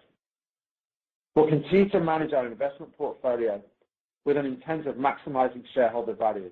[1.37, 3.61] We'll continue to manage our investment portfolio
[4.25, 6.49] with an intent of maximizing shareholder value.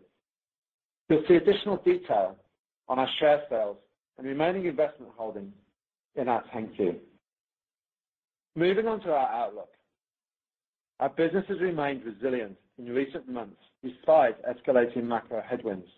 [1.09, 2.37] You'll see additional detail
[2.91, 3.79] on our share sales
[4.19, 5.55] and remaining investment holdings
[6.14, 6.97] in our 10-Q.
[8.55, 9.71] Moving on to our outlook.
[11.01, 15.88] Our business has remained resilient in recent months despite escalating macro headwinds,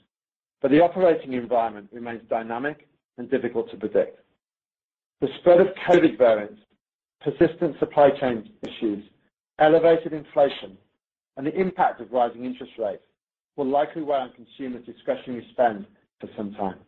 [0.62, 2.86] but the operating environment remains dynamic
[3.18, 4.18] and difficult to predict.
[5.20, 6.60] The spread of COVID variants,
[7.20, 9.04] persistent supply chain issues,
[9.58, 10.78] elevated inflation,
[11.36, 13.02] and the impact of rising interest rates
[13.56, 15.86] will likely weigh on consumer discretionary spend
[16.20, 16.78] for some time.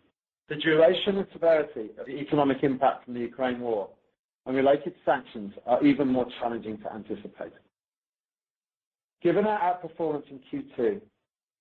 [0.48, 3.88] The duration and severity of the economic impact from the Ukraine war
[4.46, 7.52] and related sanctions are even more challenging to anticipate.
[9.22, 11.00] Given our outperformance in Q2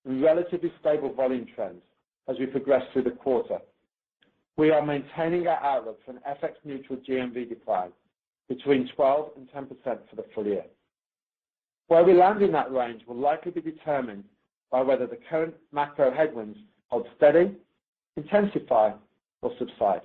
[0.04, 1.82] and relatively stable volume trends
[2.28, 3.58] as we progress through the quarter,
[4.56, 7.90] we are maintaining our outlook for an FX neutral GMV decline
[8.48, 10.64] between 12 and 10% for the full year.
[11.88, 14.24] Where we land in that range will likely be determined
[14.70, 17.54] by whether the current macro headwinds hold steady,
[18.16, 18.92] intensify,
[19.42, 20.02] or subside.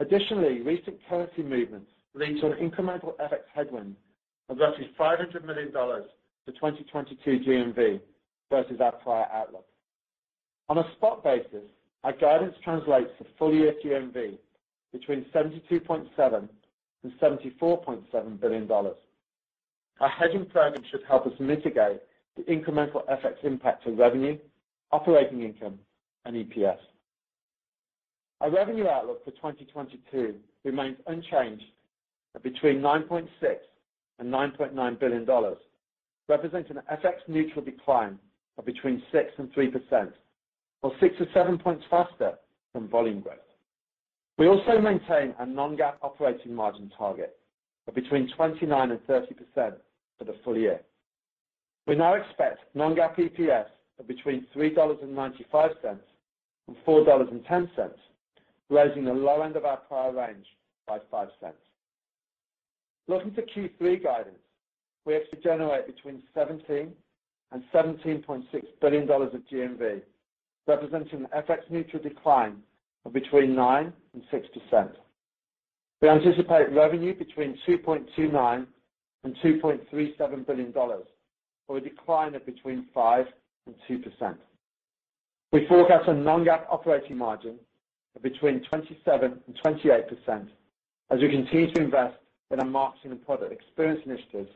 [0.00, 3.94] Additionally, recent currency movements lead to an incremental FX headwind
[4.48, 8.00] of roughly $500 million to 2022 GMV
[8.50, 9.66] versus our prior outlook.
[10.68, 11.68] On a spot basis,
[12.04, 14.38] our guidance translates to full-year GMV
[14.92, 16.48] between $72.7 billion
[17.02, 18.70] and $74.7 billion.
[18.70, 22.00] Our hedging program should help us mitigate
[22.36, 24.38] the incremental FX impact to revenue,
[24.92, 25.78] operating income,
[26.24, 26.78] and EPS.
[28.40, 31.64] Our revenue outlook for 2022 remains unchanged
[32.34, 33.58] at between $9.6 billion
[34.18, 35.54] and $9.9 billion,
[36.28, 38.18] representing an FX neutral decline
[38.56, 40.12] of between 6 and 3%
[40.82, 42.34] or 6-7 points faster
[42.74, 43.38] than volume growth.
[44.38, 47.36] We also maintain a non-GAAP operating margin target
[47.86, 49.74] of between 29 and 30%
[50.18, 50.80] for the full year.
[51.86, 53.66] We now expect non-GAAP EPS
[53.98, 55.98] of between $3.95
[56.68, 57.90] and $4.10,
[58.70, 60.46] raising the low end of our prior range
[60.86, 61.52] by $0.05.
[63.08, 64.38] Looking to Q3 guidance,
[65.04, 66.92] we expect to generate between $17 billion
[67.52, 68.44] and $17.6
[68.80, 70.02] billion of GMV,
[70.66, 72.56] representing an FX neutral decline
[73.04, 74.90] of between 9 and 6%.
[76.02, 78.66] We anticipate revenue between $2.29 billion
[79.24, 80.72] and $2.37 billion,
[81.68, 83.26] or a decline of between 5
[83.66, 84.36] and 2%.
[85.52, 87.56] We forecast a non-GAAP operating margin
[88.16, 90.48] of between 27 and 28%
[91.10, 92.16] as we continue to invest
[92.50, 94.50] in our marketing and product experience initiatives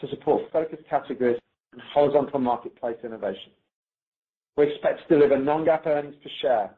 [0.00, 1.38] to support focus categories
[1.72, 3.52] and horizontal marketplace innovation.
[4.56, 6.70] We expect to deliver non-GAAP earnings per share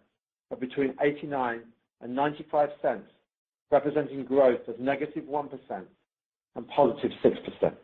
[0.51, 1.61] of between $0.89
[2.01, 3.03] and $0.95,
[3.71, 5.87] representing growth of -1%
[6.55, 7.77] and +6%.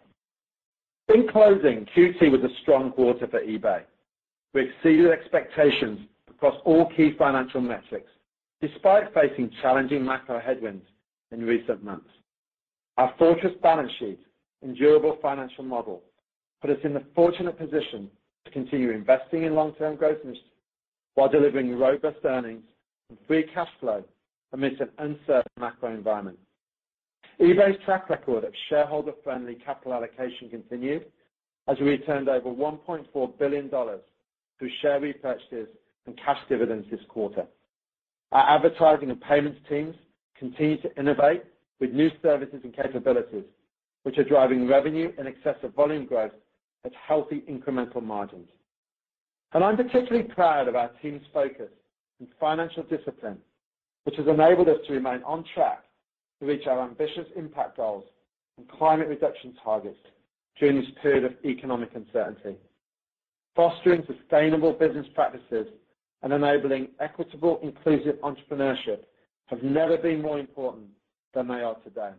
[1.09, 3.83] In closing, Q2 was a strong quarter for eBay.
[4.55, 8.11] We exceeded expectations across all key financial metrics
[8.61, 10.87] despite facing challenging macro headwinds
[11.33, 12.09] in recent months.
[12.97, 14.21] Our fortress balance sheet
[14.63, 16.03] and durable financial model
[16.61, 18.09] put us in the fortunate position
[18.45, 20.49] to continue investing in long-term growth initiatives
[21.15, 22.63] while delivering robust earnings
[23.11, 24.03] and free cash flow
[24.53, 26.39] amidst an uncertain macro environment.
[27.41, 31.07] eBay's track record of shareholder-friendly capital allocation continued
[31.69, 35.69] as we returned over $1.4 billion through share repurchases
[36.07, 37.47] and cash dividends this quarter.
[38.33, 39.95] Our advertising and payments teams
[40.39, 41.45] continue to innovate
[41.81, 43.45] with new services and capabilities,
[44.03, 46.33] which are driving revenue in excess of volume growth
[46.85, 48.49] at healthy incremental margins.
[49.53, 51.71] And I'm particularly proud of our team's focus
[52.19, 53.39] and financial discipline,
[54.05, 55.85] which has enabled us to remain on track
[56.41, 58.05] to reach our ambitious impact goals
[58.59, 59.99] and climate reduction targets
[60.59, 62.57] during this period of economic uncertainty.
[63.55, 65.67] Fostering sustainable business practices
[66.23, 69.05] and enabling equitable, inclusive entrepreneurship
[69.47, 70.87] have never been more important
[71.35, 72.13] than they are today.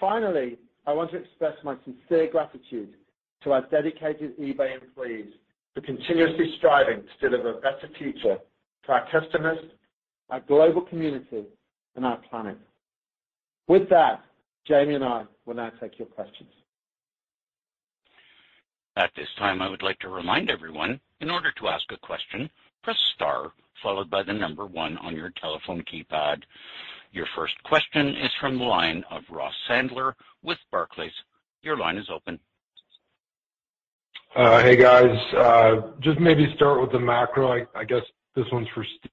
[0.00, 2.94] Finally, I want to express my sincere gratitude
[3.42, 5.32] to our dedicated eBay employees
[5.74, 8.38] for continuously striving to deliver a better future
[8.84, 9.58] for our customers,
[10.30, 11.44] our global community,
[11.96, 12.58] and our planet.
[13.66, 14.22] With that,
[14.66, 16.50] Jamie and I will now take your questions.
[18.96, 22.50] At this time, I would like to remind everyone, in order to ask a question,
[22.82, 26.42] press star followed by the number one on your telephone keypad.
[27.12, 31.12] Your first question is from the line of Ross Sandler with Barclays.
[31.62, 32.38] Your line is open.
[34.36, 35.16] Uh, hey, guys.
[35.36, 37.66] Uh, just maybe start with the macro.
[37.74, 38.02] I guess
[38.36, 39.10] this one's for Steve.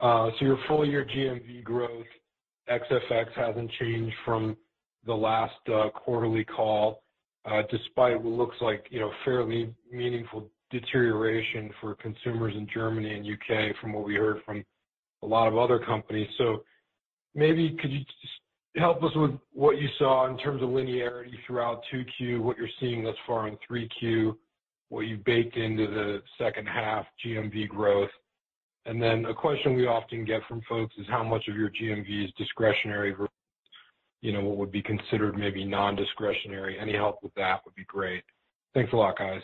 [0.00, 2.06] Uh so your full year GMV growth
[2.66, 4.56] ex-FX hasn't changed from
[5.06, 7.02] the last uh, quarterly call,
[7.70, 13.74] despite what looks like, you know, fairly meaningful deterioration for consumers in Germany and U.K.
[13.80, 14.64] from what we heard from
[15.22, 16.28] a lot of other companies.
[16.38, 16.64] So
[17.34, 18.00] maybe could you
[18.76, 23.04] help us with what you saw in terms of linearity throughout 2Q, what you're seeing
[23.04, 24.36] thus far in 3Q,
[24.88, 28.10] what you baked into the second half GMV growth?
[28.86, 32.24] And then a question we often get from folks is how much of your GMV
[32.24, 33.28] is discretionary versus,
[34.22, 36.78] you know, what would be considered maybe non-discretionary.
[36.78, 38.24] Any help with that would be great.
[38.74, 39.42] Thanks a lot, guys.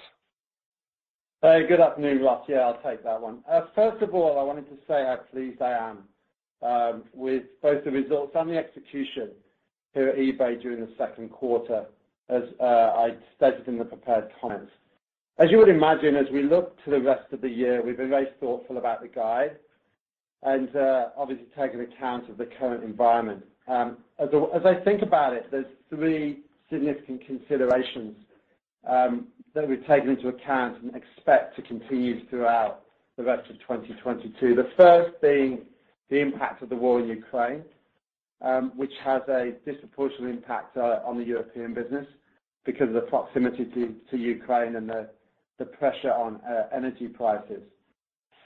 [1.43, 2.45] Hey, good afternoon, Ross.
[2.49, 3.41] Yeah, I'll take that one.
[3.49, 5.99] Uh, first of all, I wanted to say how pleased I am
[6.61, 9.31] Um, with both the results and the execution
[9.94, 11.87] here at eBay during the second quarter,
[12.29, 14.73] as uh, I stated in the prepared comments.
[15.38, 18.09] As you would imagine, as we look to the rest of the year, we've been
[18.11, 19.57] very thoughtful about the guide
[20.42, 23.44] and uh, obviously taking account of the current environment.
[23.68, 24.29] Um, as
[24.64, 26.40] I think about it, there's three
[26.71, 28.16] significant considerations
[28.88, 32.83] um, that we've taken into account and expect to continue throughout
[33.16, 34.55] the rest of 2022.
[34.55, 35.62] The first being
[36.11, 37.62] the impact of the war in Ukraine,
[38.40, 42.07] um, which has a disproportionate impact uh, on the European business
[42.64, 43.64] because of the proximity
[44.11, 44.88] to Ukraine and
[45.59, 47.62] the pressure on uh, energy prices.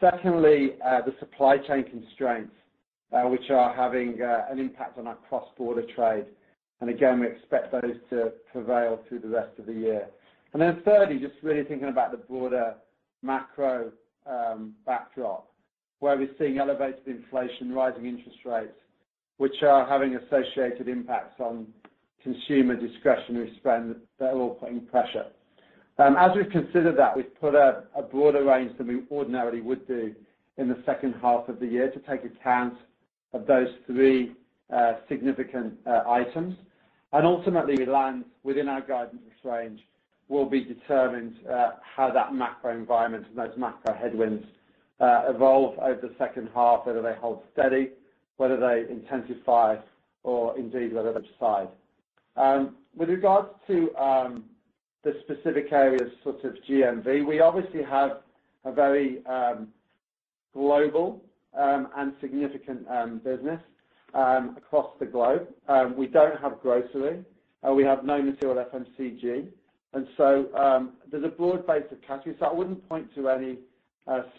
[0.01, 2.55] Secondly, uh, the supply chain constraints,
[3.11, 6.27] which are having an impact on our cross-border trade.
[6.81, 10.09] And again, we expect those to prevail through the rest of the year.
[10.53, 12.75] And then thirdly, just really thinking about the broader
[13.23, 13.93] macro
[14.27, 15.52] um, backdrop,
[16.03, 18.75] where we're seeing elevated inflation, rising interest rates,
[19.37, 21.65] which are having associated impacts on
[22.25, 25.27] consumer discretionary spend that are all putting pressure.
[25.99, 30.13] Um, as we've considered that, we've put a broader range than we ordinarily would do
[30.59, 32.75] in the second half of the year to take account
[33.33, 34.33] of those three
[34.75, 36.57] uh, significant uh, items.
[37.13, 39.79] And ultimately, we land within our guidance range
[40.29, 44.45] will be determined uh, how that macro environment and those macro headwinds
[45.03, 47.91] Uh, evolve over the second half, whether they hold steady,
[48.37, 49.75] whether they intensify,
[50.23, 51.67] or indeed whether they subside.
[52.37, 54.45] Um, with regards to um,
[55.03, 58.21] the specific areas such as GMV, we obviously have
[58.65, 59.67] a very um,
[60.55, 61.21] global
[61.53, 62.87] and significant
[63.25, 63.61] business
[64.15, 65.49] across the globe.
[65.97, 67.25] We don't have grocery.
[67.69, 69.49] Uh, we have no material FMCG.
[69.95, 72.39] And so um there's a broad base of categories.
[72.41, 73.59] So I wouldn't point to any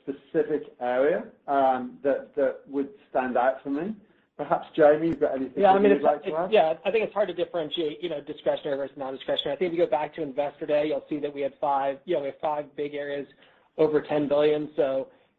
[0.01, 3.95] specific area um, that would stand out for me.
[4.35, 6.51] Perhaps, Jamie, you've got anything that you'd like to add?
[6.51, 6.73] Yeah.
[6.83, 9.55] I think it's hard to differentiate, you know, discretionary versus non-discretionary.
[9.55, 11.99] I think if you go back to Investor Day, you'll see that we had five
[12.05, 13.27] you know, we have five big areas
[13.77, 14.69] over $10 billion.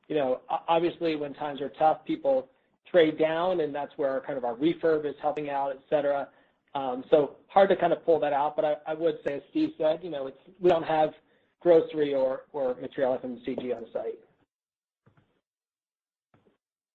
[0.06, 2.48] You know, obviously, when times are tough, people
[2.90, 6.28] trade down, and that's where kind of our refurb is helping out, et cetera.
[6.74, 8.54] Um, so hard to kind of pull that out.
[8.54, 11.14] But I would say, as Steve said, you know, we don't have
[11.64, 12.42] grocery or
[12.80, 14.18] material FMCG on site.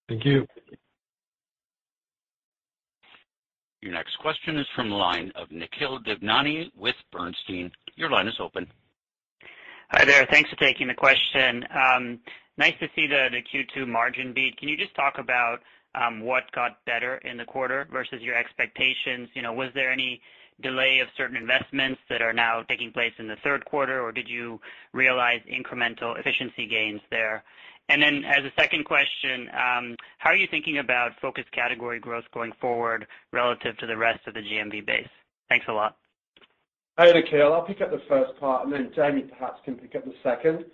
[0.08, 0.46] Thank you.
[3.82, 7.70] Your next question is from the line of Nikhil Devnani with Bernstein.
[7.96, 8.66] Your line is open.
[9.90, 10.26] Hi there.
[10.30, 11.64] Thanks for taking the question.
[11.74, 12.20] Um,
[12.56, 14.56] nice to see the the Q2 margin beat.
[14.58, 15.60] Can you just talk about
[15.94, 19.28] um, what got better in the quarter versus your expectations?
[19.34, 20.20] You know, was there any
[20.62, 24.28] delay of certain investments that are now taking place in the third quarter, or did
[24.28, 24.60] you
[24.92, 27.44] realize incremental efficiency gains there?
[27.88, 32.24] And then as a second question, um, how are you thinking about focus category growth
[32.32, 35.08] going forward relative to the rest of the GMV base?
[35.48, 35.96] Thanks a lot.
[36.98, 37.52] Hi, Nikhil.
[37.52, 40.64] I'll pick up the first part, and then Jamie perhaps can pick up the second.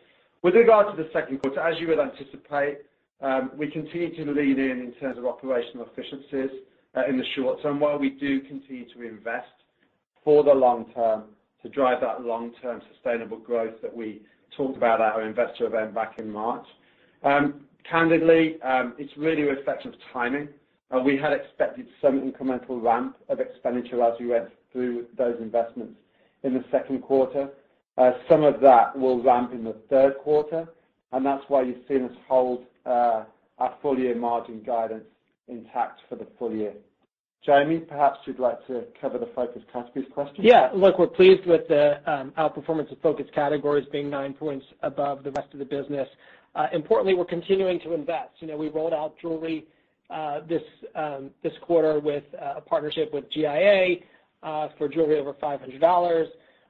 [0.43, 2.79] With regard to the second quarter, as you would anticipate,
[3.23, 6.51] um, we continue to lean in in terms of operational efficiencies
[6.97, 9.49] uh, in the short term, while we do continue to invest
[10.27, 11.23] for the long term
[11.63, 14.21] to drive that long-term sustainable growth that we
[14.57, 16.67] talked about at our investor event back in March.
[17.23, 20.49] Um, candidly, um, it's really a reflection of timing.
[20.91, 25.95] Uh, we had expected some incremental ramp of expenditure as we went through those investments
[26.43, 27.49] in the second quarter.
[27.97, 30.69] Uh, some of that will ramp in the third quarter,
[31.13, 33.23] and that's why you've seen us hold uh,
[33.59, 35.05] our full year margin guidance
[35.47, 36.75] intact for the full year.
[37.45, 40.45] Jamie, perhaps you'd like to cover the focus categories question.
[40.45, 40.71] Yeah.
[40.75, 45.31] Look, we're pleased with the um, outperformance of focus categories being 9 points above the
[45.31, 46.09] rest of the business.
[46.57, 48.31] Uh, importantly, we're continuing to invest.
[48.41, 49.67] You know, we rolled out jewelry
[50.09, 50.63] uh this
[50.95, 53.97] um this quarter with uh, a partnership with GIA
[54.45, 56.27] uh, for jewelry over $500.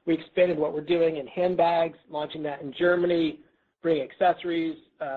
[0.07, 3.41] We expanded what we're doing in handbags, launching that in Germany,
[3.83, 4.77] bringing accessories,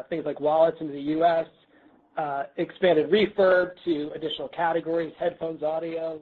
[0.10, 1.46] things like wallets into the U.S.,
[2.20, 6.20] Uh, expanded refurb to additional categories, headphones, audio,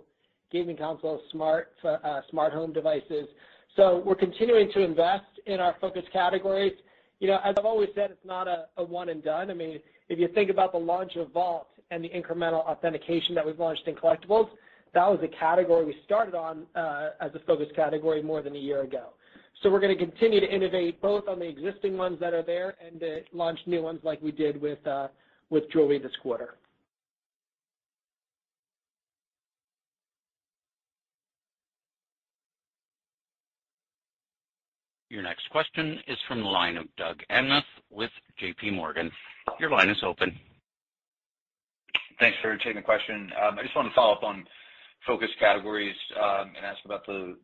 [0.51, 3.27] gaming consoles, uh, smart home devices.
[3.75, 6.73] So we're continuing to invest in our focus categories.
[7.19, 9.49] You know, as I've always said, it's not a one and done.
[9.49, 13.43] I mean, if you think about the launch of Vault and the incremental authentication that
[13.43, 14.49] we've launched in collectibles,
[14.93, 18.59] that was a category we started on uh, as a focus category more than a
[18.59, 19.13] year ago.
[19.63, 22.99] So we're gonna continue to innovate both on the existing ones that are there and
[22.99, 24.85] to launch new ones like we did with
[25.71, 26.55] jewelry this quarter.
[35.09, 39.09] Your next question is from the line of Doug Anmuth with JPMorgan.
[39.59, 40.37] Your line is open.
[42.19, 43.31] Thanks for taking the question.
[43.39, 44.45] I just wanted to follow up on
[45.05, 47.35] focus categories um, and ask about the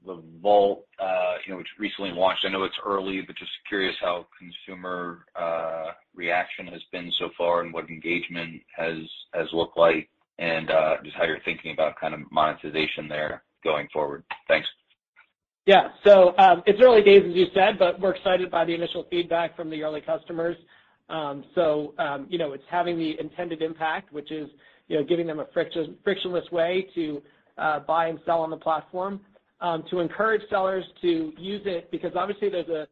[0.41, 2.45] Vault, uh, you know, which recently launched.
[2.45, 7.61] I know it's early, but just curious how consumer uh, reaction has been so far
[7.61, 12.19] and what engagement has looked like and uh, just how you're thinking about kind of
[12.31, 14.23] monetization there going forward.
[14.47, 14.67] Thanks.
[15.65, 15.89] Yeah.
[16.03, 19.55] So um it's early days, as you said, but we're excited by the initial feedback
[19.55, 20.57] from the early customers.
[21.09, 24.49] Um, so um, you know, it's having the intended impact, which is,
[24.87, 27.21] you know, giving them a frictionless way to
[27.55, 29.19] buy and sell on the platform,
[29.89, 32.87] to encourage sellers to use it because obviously there's a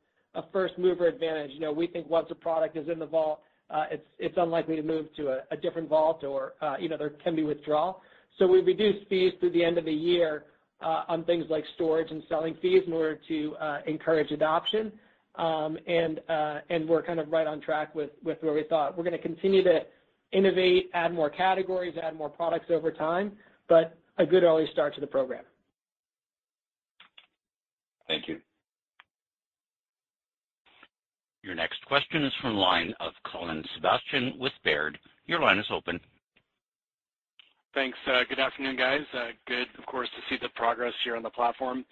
[0.54, 1.52] first mover advantage.
[1.54, 4.76] You know, we think once a product is in the Vault, uh it's it's unlikely
[4.78, 8.02] to move to a different Vault or, you know, there can be withdrawal.
[8.40, 10.46] So We've reduced fees through the end of the year
[10.82, 13.56] on things like storage and selling fees in order to
[13.88, 14.92] encourage adoption.
[15.36, 18.98] Um and uh and we're kind of right on track with where we thought.
[18.98, 19.82] We're gonna continue to
[20.32, 23.34] innovate, add more categories, add more products over time,
[23.68, 25.44] but a good early start to the program.
[28.08, 28.40] Thank you.
[31.44, 35.00] Your next question is from the line of Colin Sebastian with Baird.
[35.26, 36.00] Your line is open.
[37.74, 37.98] Thanks.
[38.06, 39.02] Uh, good afternoon, guys.
[39.14, 41.86] Uh, good, of course, to see the progress here on the platform.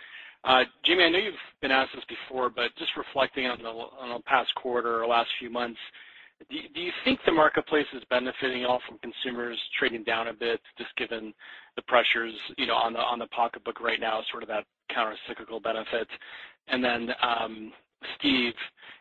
[0.43, 4.53] Uh, Jamie, I know you've been asked this before, but just reflecting on the past
[4.55, 5.79] quarter or last few months,
[6.49, 10.95] do you think the marketplace is benefiting all from consumers trading down a bit, just
[10.97, 11.33] given
[11.75, 14.65] the pressures, you know, on the on the pocketbook right now, sort of that
[14.95, 16.07] countercyclical benefit?
[16.67, 17.73] And then um,
[18.17, 18.53] Steve,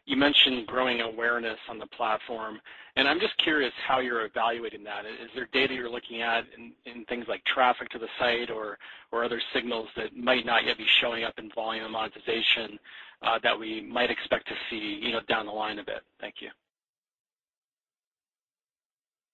[0.05, 2.61] you mentioned growing awareness on the platform,
[2.97, 5.05] and I'm just curious how you're evaluating that.
[5.07, 6.45] Is there data you're looking at
[6.87, 8.79] in things like traffic to the site or
[9.13, 12.79] or other signals that might not yet be showing up in volume and monetization,
[13.43, 16.03] that we might expect to see, you know, down the line a bit?
[16.21, 16.49] Thank you.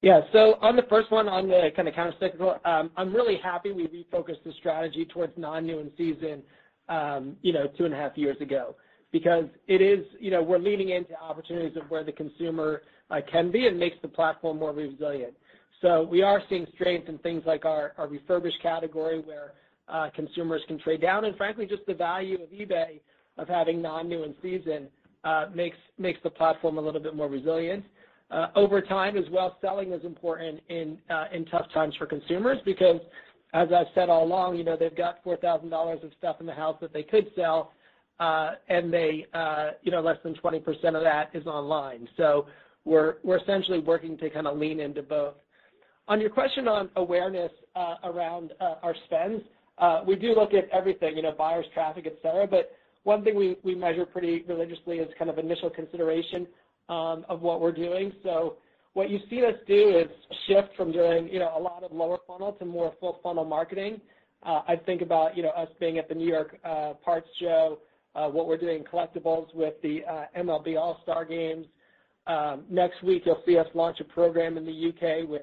[0.04, 0.20] Yeah.
[0.32, 3.86] So on the first one, on the kind of countercyclical, um, I'm really happy we
[3.86, 6.42] refocused the strategy towards non-new and season,
[6.90, 8.76] um, you know, two and a half years ago
[9.12, 13.50] because it is, you know, we're leaning into opportunities of where the consumer uh, can
[13.50, 15.32] be and makes the platform more resilient.
[15.80, 19.54] So we are seeing strength in things like our refurbished category where
[19.88, 21.24] uh, consumers can trade down.
[21.24, 23.00] And frankly, just the value of eBay
[23.38, 24.88] of having non-new and season
[25.24, 27.86] uh makes makes the platform a little bit more resilient.
[28.34, 32.58] Uh, over time as well, selling is important in uh, in tough times for consumers
[32.64, 33.00] because
[33.52, 36.76] as I've said all along, you know, they've got $4,000 of stuff in the house
[36.80, 37.70] that they could sell,
[38.18, 39.26] uh, and they,
[39.82, 40.58] you know, less than 20%
[40.96, 42.08] of that is online.
[42.16, 42.46] So
[42.84, 45.34] we're we're essentially working to kind of lean into both.
[46.08, 47.52] On your question on awareness,
[48.02, 49.42] around our spends,
[50.08, 52.48] we do look at everything, you know, buyers, traffic, et cetera.
[52.48, 52.72] But
[53.04, 56.48] one thing we measure pretty religiously is kind of initial consideration
[56.90, 58.12] Um, of what we're doing.
[58.22, 58.56] So
[58.92, 60.06] what you see us do is
[60.46, 64.02] shift from doing, you know, a lot of lower funnel to more full funnel marketing.
[64.42, 67.78] Uh, I think about, you know, us being at the New York uh, Parts Show,
[68.14, 70.02] uh, what we're doing in collectibles with the
[70.36, 71.66] MLB All-Star Games.
[72.26, 75.24] Um, next week you'll see us launch a program in the U.K.
[75.24, 75.42] with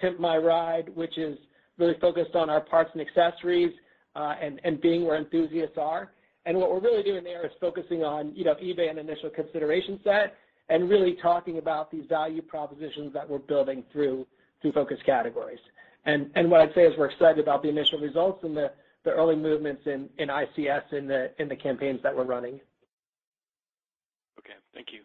[0.00, 1.38] Pimp My Ride, which is
[1.78, 3.72] really focused on our parts and accessories,
[4.16, 6.10] and being where enthusiasts are.
[6.46, 10.00] And what we're really doing there is focusing on, you know, eBay and initial consideration
[10.02, 10.36] set
[10.68, 14.26] and really talking about these value propositions that we're building through
[14.62, 15.58] through focus categories.
[16.06, 18.70] And and what I'd say is we're excited about the initial results and the
[19.06, 22.60] early movements in in ICS in the in the campaigns that we're running.
[24.38, 24.54] Okay.
[24.72, 25.00] Thank you.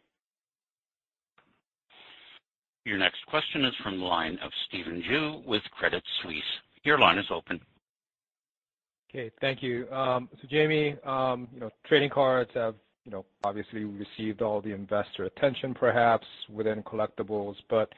[2.86, 6.44] Your next question is from the line of Stephen Ju with Credit Suisse.
[6.84, 7.60] Your line is open.
[9.16, 9.32] Okay.
[9.40, 9.90] Thank you.
[9.92, 15.24] Um so Jamie, you know, trading cards have, you know, obviously received all the investor
[15.24, 17.56] attention perhaps within collectibles.
[17.70, 17.94] But,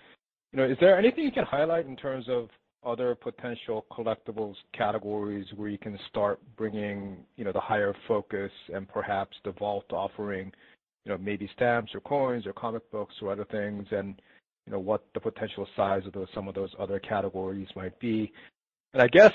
[0.54, 2.50] you know, is there anything you can highlight in terms of
[2.86, 8.88] other potential collectibles categories where you can start bringing, you know, the higher focus and
[8.88, 10.52] perhaps the Vault offering,
[11.04, 14.22] you know, maybe stamps or coins or comic books or other things and,
[14.68, 18.32] you know, what the potential size of those, some of those other categories might be?
[18.94, 19.34] And I guess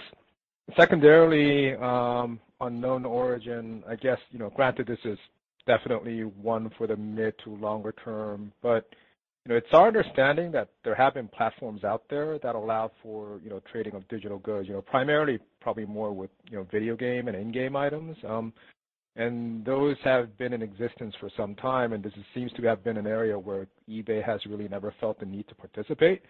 [0.76, 5.18] secondarily, on KnownOrigin, I guess, you know, granted this is
[5.66, 8.88] definitely one for the mid to longer term, but,
[9.44, 13.40] you know, it's our understanding that there have been platforms out there that allow for,
[13.42, 16.96] you know, trading of digital goods, you know, primarily probably more with, you know, video
[16.96, 18.16] game and in-game items.
[18.28, 18.52] Um
[19.14, 22.96] and those have been in existence for some time, and this seems to have been
[22.96, 26.22] an area where eBay has really never felt the need to participate.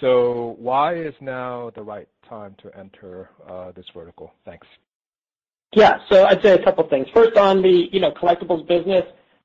[0.00, 4.32] So why is now the right time to enter uh, this vertical?
[4.44, 4.66] Thanks.
[5.74, 5.98] Yeah.
[6.10, 7.06] So I'd say a couple things.
[7.14, 9.04] First, on the, you know, collectibles business,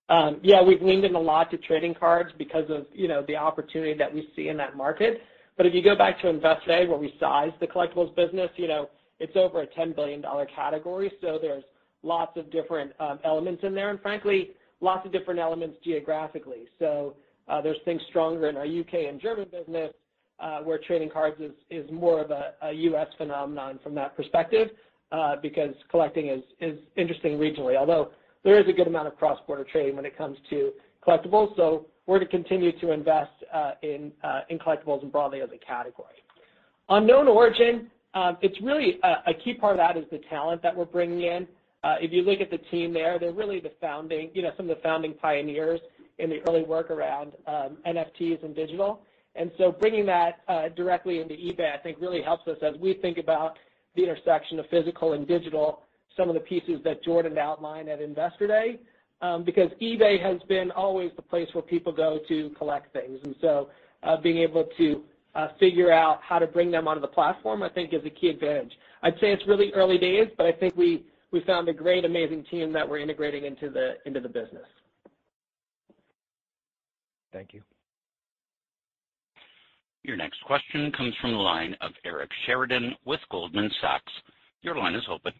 [0.09, 3.35] um, yeah, we've leaned in a lot to trading cards because of, you know, the
[3.35, 5.21] opportunity that we see in that market.
[5.55, 8.67] But if you go back to Investor Day, where we sized the collectibles business, you
[8.67, 8.89] know,
[9.19, 10.23] it's over a $10 billion
[10.55, 11.63] category, so there's
[12.01, 16.67] lots of different um, elements in there, and frankly, lots of different elements geographically.
[16.79, 17.15] So
[17.49, 19.07] uh there's things stronger in our U.K.
[19.07, 19.91] and German business,
[20.39, 21.35] Uh, where trading cards
[21.69, 23.07] is more of a U.S.
[23.17, 24.69] phenomenon from that perspective,
[25.11, 26.27] uh, because collecting
[26.61, 27.75] is interesting regionally.
[27.75, 28.11] Although
[28.45, 30.71] there is a good amount of cross-border trading when it comes to
[31.05, 31.57] collectibles.
[31.57, 34.13] So we're gonna continue to invest uh, in
[34.65, 36.23] collectibles and broadly as a category.
[36.87, 40.85] On KnownOrigin, um, it's really a key part of that is the talent that we're
[40.85, 41.47] bringing in.
[41.83, 44.77] If you look at the team there, they're really the founding, you know, some of
[44.77, 45.81] the founding pioneers
[46.17, 49.01] in the early work around um, NFTs and digital.
[49.39, 52.93] And so bringing that uh, directly into eBay, I think really helps us as we
[52.93, 53.57] think about
[53.95, 55.83] the intersection of physical and digital,
[56.17, 58.79] some of the pieces that Jordan outlined at Investor Day,
[59.21, 63.19] um, because eBay has been always the place where people go to collect things.
[63.23, 63.69] And so
[64.03, 65.03] uh being able to
[65.35, 68.29] uh, figure out how to bring them onto the platform, I think is a key
[68.29, 68.71] advantage.
[69.03, 71.05] I'd say it's really early days, but I think we
[71.45, 74.67] found a great, amazing team that we're integrating into the business.
[77.31, 77.61] Thank you.
[80.03, 84.11] Your next question comes from the line of Eric Sheridan with Goldman Sachs.
[84.61, 85.33] Your line is open.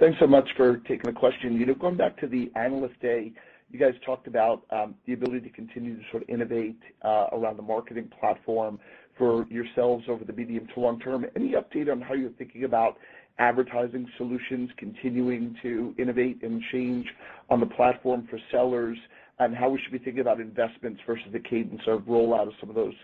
[0.00, 1.58] Thanks so much for taking the question.
[1.58, 3.32] You know, going back to the Analyst Day,
[3.70, 7.56] you guys talked about um, the ability to continue to sort of innovate uh, around
[7.56, 8.78] the marketing platform
[9.16, 11.24] for yourselves over the medium to long term.
[11.36, 12.96] Any update on how you're thinking about
[13.38, 17.06] advertising solutions continuing to innovate and change
[17.50, 18.98] on the platform for sellers,
[19.38, 22.68] and how we should be thinking about investments versus the cadence of rollout of some
[22.68, 22.94] of those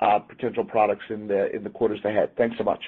[0.00, 2.30] uh, potential products in the quarters ahead?
[2.36, 2.82] Thanks so much.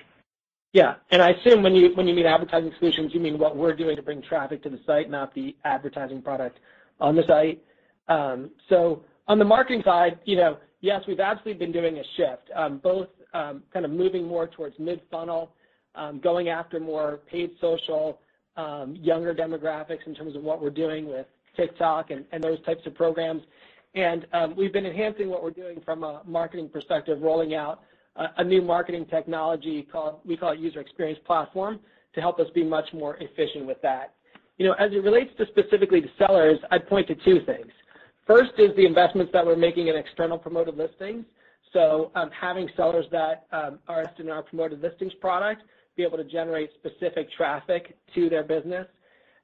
[0.73, 0.97] Yeah.
[1.11, 3.97] And I assume when you when you mean advertising solutions, you mean what we're doing
[3.97, 6.59] to bring traffic to the site, not the advertising product
[7.01, 7.63] on the site.
[8.09, 12.51] Um, so on the marketing side, you know, yes, we've absolutely been doing a shift,
[12.55, 15.53] um, both um, kind of moving more towards mid-funnel,
[15.99, 18.21] Um, going after more paid social,
[18.57, 21.27] um, younger demographics in terms of what we're doing with
[21.57, 23.43] TikTok and those types of programs.
[23.95, 27.83] And um, we've been enhancing what we're doing from a marketing perspective, rolling out
[28.37, 31.81] a new marketing technology called we call it User Experience Platform
[32.15, 34.15] to help us be much more efficient with that.
[34.57, 37.71] You know, as it relates to specifically to sellers, I'd point to two things.
[38.27, 41.25] First is the investments that we're making in external Promoted Listings.
[41.73, 45.63] So having sellers that are in our Promoted Listings product
[45.99, 48.87] be able to generate specific traffic to their business.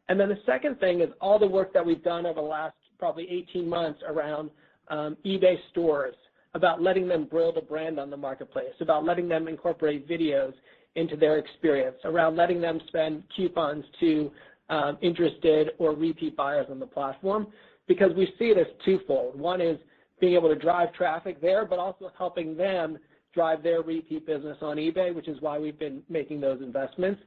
[0.08, 2.76] And then the second thing is all the work that we've done over the last
[2.98, 4.50] probably 18 months around
[4.88, 6.14] um, eBay Stores,
[6.54, 10.54] about letting them build a brand on the marketplace, about letting them incorporate videos
[10.94, 14.30] into their experience, around letting them spend coupons to
[14.70, 17.48] um, interested or repeat buyers on the platform.
[17.88, 19.38] Because we see it as twofold.
[19.38, 19.78] One is
[20.20, 22.98] being able to drive traffic there, but also helping them
[23.34, 27.20] drive their repeat business on eBay, which is why we've been making those investments.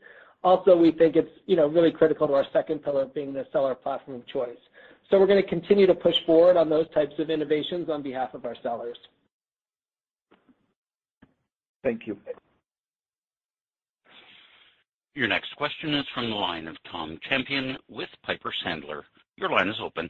[0.43, 3.75] Also, we think it's, you know, really critical to our second pillar being the seller
[3.75, 4.57] platform of choice.
[5.09, 8.45] So we're gonna continue to push forward on those types of innovations on behalf of
[8.45, 8.97] our sellers.
[11.83, 12.17] Thank you.
[15.15, 19.03] Your next question is from the line of Tom Champion with Piper Sandler.
[19.37, 20.09] Your line is open.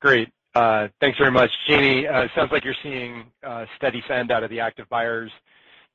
[0.00, 0.28] Great.
[0.54, 1.50] Uh, thanks very much.
[1.68, 5.30] Jamie, it sounds like you're seeing uh steady send out of the active buyers.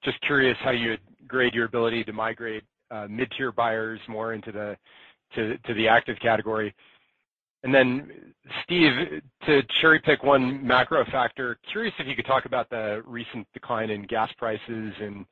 [0.04, 4.52] Just curious how you would grade your ability to migrate uh, mid-tier buyers more into
[4.52, 6.74] the active category.
[7.64, 8.12] And then
[8.64, 13.90] Steve, to cherry-pick one macro factor, curious if you could talk about the recent decline
[13.90, 15.26] in gas prices and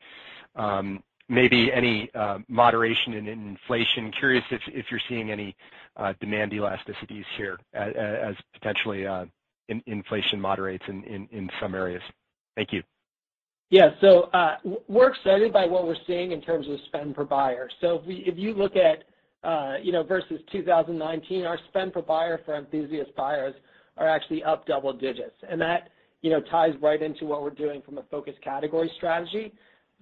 [0.56, 4.12] um, maybe any uh, moderation in inflation.
[4.12, 5.56] Curious if you're seeing any
[5.98, 9.26] uh, demand elasticities here as potentially uh,
[9.88, 12.02] inflation moderates in some areas.
[12.56, 12.84] Thank you.
[13.70, 13.90] Yeah.
[14.02, 14.30] So
[14.88, 17.70] we're excited by what we're seeing in terms of spend per buyer.
[17.82, 19.04] So if you look at,
[19.84, 23.56] you know, versus 2019, our spend per buyer for enthusiast buyers
[23.98, 25.36] are actually up double digits.
[25.48, 25.90] And that,
[26.22, 29.54] you know, ties right into what we're doing from a focus category strategy.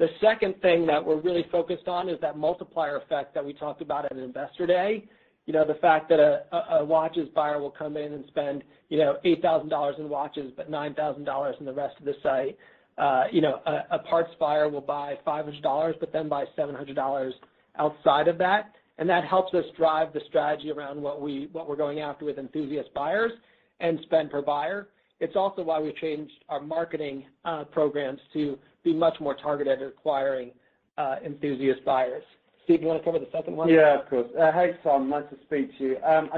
[0.02, 3.84] The second thing that we're really focused on is that multiplier effect that we talked
[3.84, 5.06] about at Investor Day.
[5.46, 9.18] You know, the fact that a watches buyer will come in and spend, you know,
[9.24, 12.58] $8,000 in watches, but $9,000 in the rest of the site.
[12.98, 13.60] Uh, you know,
[13.92, 17.32] a parts buyer will buy $500, but then buy $700
[17.78, 18.74] outside of that.
[18.98, 23.34] And that helps us drive the strategy around what we're going after with enthusiast buyers
[23.80, 24.88] and spend per buyer.
[25.20, 29.88] It's also why we changed our marketing uh, programs to be much more targeted at
[29.88, 30.52] acquiring
[30.98, 32.24] uh, enthusiast buyers.
[32.64, 33.70] Steve, you wanna cover the second one?
[33.70, 34.28] Yeah, of course.
[34.40, 35.10] Uh, hey, Tom.
[35.10, 35.98] Nice to speak to you.
[36.04, 36.30] Um,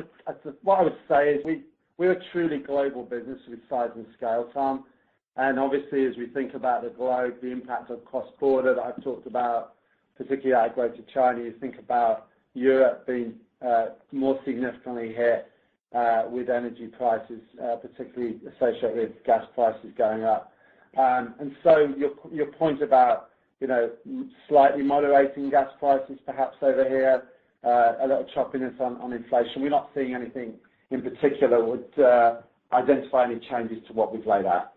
[0.64, 1.62] what I would say is
[1.98, 4.86] we're a truly global business with size and scale, Tom.
[5.36, 9.28] And obviously, as we think about the globe, the impact of cross-border that I've talked
[9.28, 9.74] about,
[10.18, 13.34] particularly out of Greater China, you think about Europe being
[13.66, 15.50] uh, more significantly hit
[16.32, 17.42] with energy prices,
[17.82, 20.53] particularly associated with gas prices going up.
[20.98, 21.36] Um,
[21.98, 23.30] your your point about,
[23.60, 23.90] you know,
[24.48, 27.24] slightly moderating gas prices perhaps over here,
[27.64, 29.62] uh, a little choppiness on inflation.
[29.62, 30.54] We're not seeing anything
[30.92, 32.42] in particular would uh,
[32.72, 34.74] identify any changes to what we've laid out.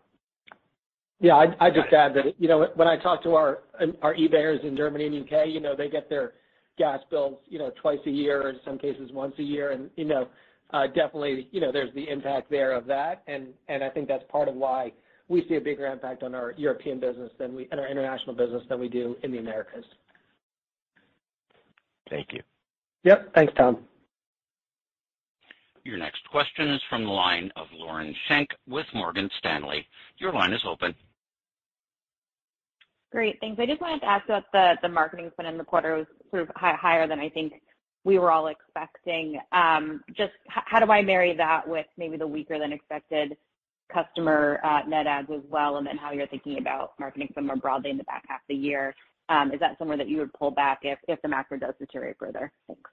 [1.21, 1.37] Yeah.
[1.61, 5.07] I'd just add that, you know, when I talk to our um, eBayers in Germany
[5.07, 6.33] and U.K., you know, they get their
[6.79, 9.73] gas bills, you know, twice a year, in some cases once a year.
[9.73, 10.29] And you know,
[10.73, 13.23] uh, definitely, you know, there's the impact there of that.
[13.27, 14.93] And I think that's part of why
[15.29, 18.63] we see a bigger impact on our European business than we and our international business
[18.69, 19.85] than we do in the Americas.
[22.09, 22.43] Thank you.
[23.05, 23.35] Yep.
[23.35, 23.79] Thanks, Tom.
[25.85, 29.87] Your next question is from the line of Lauren Schenk with Morgan Stanley.
[30.19, 30.95] Your line is open.
[33.13, 33.39] Great.
[33.41, 33.61] Thanks.
[33.61, 35.95] I just wanted to ask about the marketing spend in the quarter.
[35.95, 37.55] It was sort of higher than I think
[38.05, 39.39] we were all expecting.
[39.53, 43.37] Um, just how do I marry that with maybe the weaker than expected
[43.93, 47.57] customer uh, net adds as well, and then how you're thinking about marketing spend more
[47.57, 48.95] broadly in the back half of the year?
[49.29, 52.53] Um, is that somewhere that you would pull back if the macro does deteriorate further?
[52.67, 52.91] Thanks.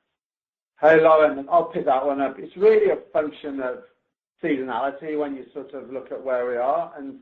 [0.81, 2.35] Hey, Lauren, I'll pick that one up.
[2.39, 3.83] It's really a function of
[4.43, 6.91] seasonality when you sort of look at where we are.
[6.97, 7.19] And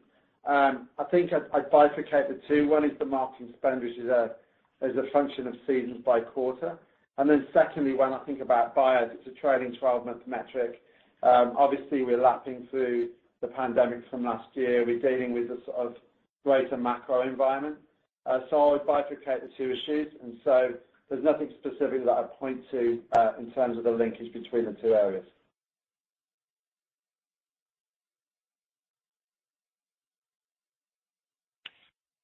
[0.48, 2.68] um, I think I'd bifurcate the two.
[2.68, 6.78] One is the marketing spend, which is a function of seasons by quarter.
[7.18, 10.82] And then secondly, when I think about buyers, it's a trailing 12-month metric.
[11.22, 13.10] Um, obviously, we're lapping through
[13.42, 14.86] the pandemic from last year.
[14.86, 15.96] We're dealing with a sort of
[16.44, 17.78] greater macro environment.
[18.26, 20.14] Uh, so I would bifurcate the two issues.
[20.24, 20.74] And so
[21.10, 24.74] there's nothing specific that I'd point to uh, in terms of the linkage between the
[24.74, 25.26] two areas.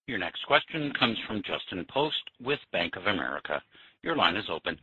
[0.07, 3.61] Your next question comes from Justin Post with Bank of America.
[4.03, 4.79] Your line is open.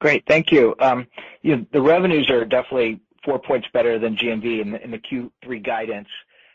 [0.00, 0.24] Great.
[0.26, 0.74] Thank you.
[0.80, 1.06] Um,
[1.42, 6.08] you know, the revenues are definitely four points better than GMV in the Q3 guidance.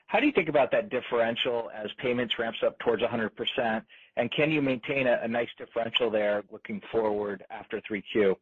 [0.08, 3.82] How do you think about that differential as payments ramps up towards 100%?
[4.16, 8.36] And can you maintain a nice differential there looking forward after 3Q?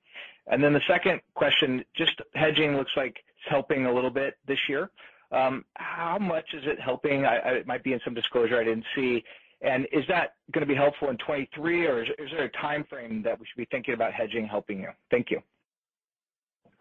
[0.48, 4.60] And then the second question, just hedging looks like it's helping a little bit this
[4.68, 4.90] year.
[5.32, 7.24] Um, how much is it helping?
[7.24, 9.24] It might be in some disclosure I didn't see.
[9.62, 13.46] And is that gonna be helpful in 2023, or is there a timeframe that we
[13.46, 14.90] should be thinking about hedging helping you?
[15.10, 15.42] Thank you.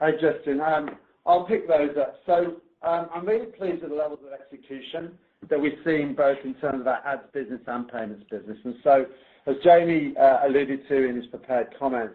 [0.01, 0.61] Hi, Justin.
[0.61, 0.97] Um,
[1.27, 2.17] I'll pick those up.
[2.27, 5.13] So um I'm really pleased with the levels of execution
[5.49, 8.59] that we're seeing both in terms of our ads business and payments business.
[8.65, 9.07] And so
[9.47, 12.15] as Jamie uh, alluded to in his prepared comments,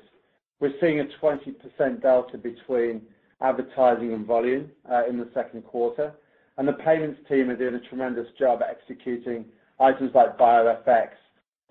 [0.59, 3.01] we're seeing a 20% delta between
[3.41, 6.13] advertising and volume uh, in the second quarter.
[6.57, 9.45] And the payments team are doing a tremendous job executing
[9.79, 11.09] items like Buyer FX,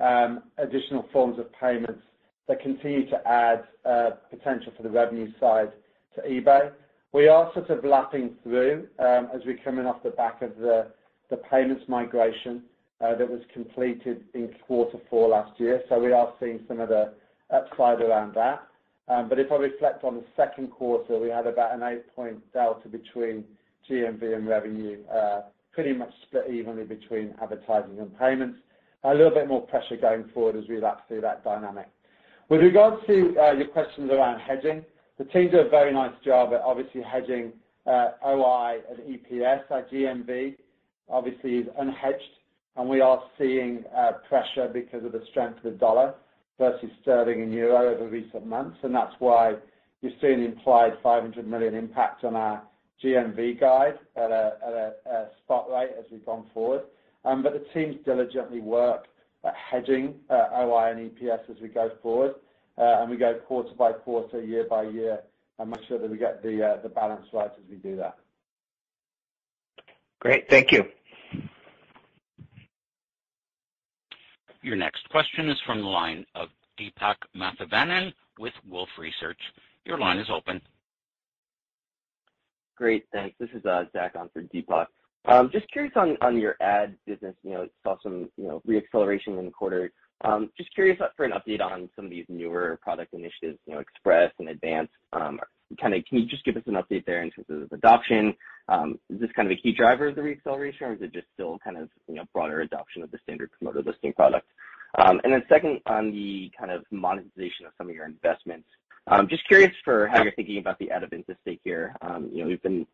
[0.04, 2.02] um, additional forms of payments
[2.48, 5.72] that continue to add uh, potential for the revenue side
[6.16, 6.70] to eBay.
[7.14, 10.88] We are sort of lapping through um, as we're coming off the back of the
[11.48, 12.62] payments migration
[13.00, 15.80] uh, that was completed in quarter four last year.
[15.88, 17.14] So we are seeing some of the
[17.54, 18.66] upside around that.
[19.06, 22.88] Um but if I reflect on the second quarter, we had about an 8-point delta
[22.88, 23.44] between
[23.88, 25.42] GMV and revenue, uh,
[25.72, 28.58] pretty much split evenly between advertising and payments.
[29.04, 31.86] A little bit more pressure going forward as we lap through that dynamic.
[32.48, 34.84] With regards to uh, your questions around hedging,
[35.18, 37.52] the team do a very nice job at obviously hedging
[37.86, 39.62] uh, OI and EPS.
[39.70, 40.56] Our GMV
[41.08, 42.34] obviously is unhedged,
[42.76, 46.14] and we are seeing uh, pressure because of the strength of the dollar
[46.58, 48.76] versus sterling and euro over recent months.
[48.82, 49.54] And that's why
[50.00, 52.62] you're seeing implied $500 million impact on our
[53.02, 56.82] GMV guide at a spot rate as we've gone forward.
[57.24, 59.06] Um but the teams diligently work
[59.44, 62.34] at hedging uh, OI and EPS as we go forward.
[62.76, 65.20] Uh, and we go quarter by quarter, year by year,
[65.58, 68.16] and make sure that we get the uh, the balance right as we do that.
[70.20, 70.48] Great.
[70.48, 70.84] Thank you.
[74.62, 76.48] Your next question is from the line of
[76.80, 79.38] Deepak Mathivanan with Wolfe Research.
[79.84, 80.60] Your line is open.
[82.76, 83.04] Great.
[83.12, 83.36] Thanks.
[83.38, 84.86] This is uh, Zach on for Deepak.
[85.26, 89.38] Um just curious on on your ad business, you know, saw some, you know, re-acceleration
[89.38, 89.90] in the quarter.
[90.56, 94.32] Just curious for an update on some of these newer product initiatives, you know, Express
[94.38, 94.92] and Advanced.
[95.12, 95.40] Um
[95.80, 98.34] Kinda can you just give us an update there in terms of adoption?
[98.68, 101.26] Um is this kind of a key driver of the re-acceleration, or is it just
[101.34, 104.46] still kind of, you know, broader adoption of the standard Promoted listing product?
[105.48, 108.68] Second, on the kind of monetization of some of your investments,
[109.08, 111.94] Um just curious for how you're thinking about the Adevinta stake here.
[112.00, 112.86] Um you know, we've been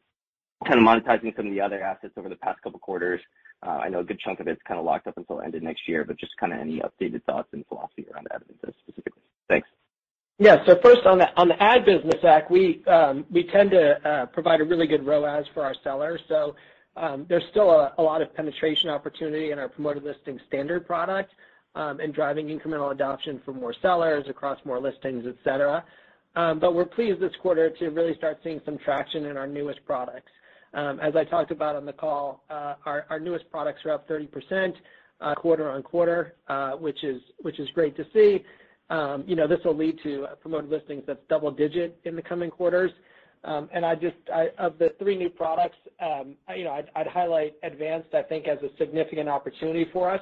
[0.67, 3.21] kind of monetizing some of the other assets over the past couple quarters.
[3.63, 6.05] I know a good chunk of it's kinda locked up until end of next year,
[6.05, 9.23] but just kinda any updated thoughts and philosophy around Adevinta specifically.
[9.49, 9.69] Thanks.
[10.39, 10.65] Yeah.
[10.83, 14.65] First on the on the ad business, Zach, we um we tend to provide a
[14.65, 16.23] really good ROAS for our sellers.
[16.29, 16.57] So
[16.97, 21.33] um there's still a lot of penetration opportunity in our Promoted Listings Standard product,
[21.75, 25.85] and driving incremental adoption for more sellers across more listings, et cetera.
[26.37, 29.85] Um but we're pleased this quarter to really start seeing some traction in our newest
[29.85, 30.33] products.
[30.73, 34.73] Um, as I talked about on the call, uh, our newest products are up 30%
[35.21, 38.45] uh, quarter-over-quarter, uh, which is great to see.
[38.89, 42.91] Um, you know, this will lead to Promoted Listings that's double-digit in the coming quarters.
[43.43, 44.17] Um and I just
[44.59, 48.69] of the three new products, um, you know, I'd highlight Advanced, I think, as a
[48.77, 50.21] significant opportunity for us,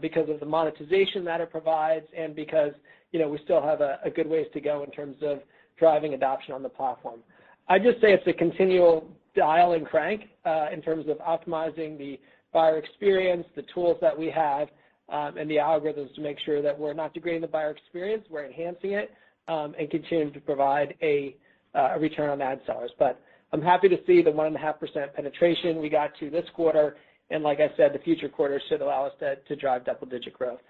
[0.00, 2.72] because of the monetization that it provides and because,
[3.10, 5.40] you know, we still have a good ways to go in terms of
[5.78, 7.20] driving adoption on the platform.
[7.68, 9.08] I'd just say it's a continual
[9.38, 12.18] dial and crank uh, in terms of optimizing the
[12.52, 14.68] buyer experience, the tools that we have,
[15.10, 18.44] um, and the algorithms to make sure that we're not degrading the buyer experience, we're
[18.44, 19.12] enhancing it,
[19.46, 21.36] um, and continuing to provide a
[21.74, 22.90] uh, return on ad sellers.
[22.98, 23.20] But
[23.52, 26.96] I'm happy to see the 1.5% penetration we got to this quarter,
[27.30, 30.60] and like I said, the future quarters should allow us to drive double-digit growth.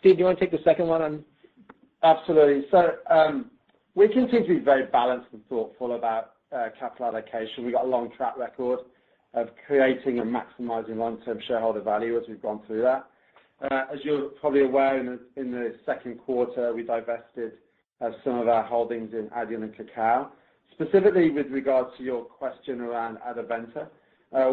[0.00, 1.24] Steve, do you wanna take the second one on?
[2.02, 2.64] Absolutely.
[2.70, 3.50] So um
[3.94, 7.66] we continue to be very balanced and thoughtful about Uh, capital allocation.
[7.66, 8.78] We've got a long track record
[9.34, 13.04] of creating and maximizing long-term shareholder value as we've gone through that.
[13.60, 17.52] Uh, as you're probably aware, in the second quarter, we divested
[18.00, 20.28] uh, some of our holdings in Adyen and Kakao.
[20.72, 23.88] Specifically with regards to your question around Adevinta,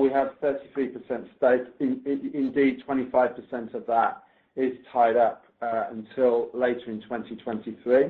[0.02, 1.62] we have 33% stake.
[1.80, 4.24] Indeed, 25% of that
[4.58, 8.10] is tied up until later in 2023.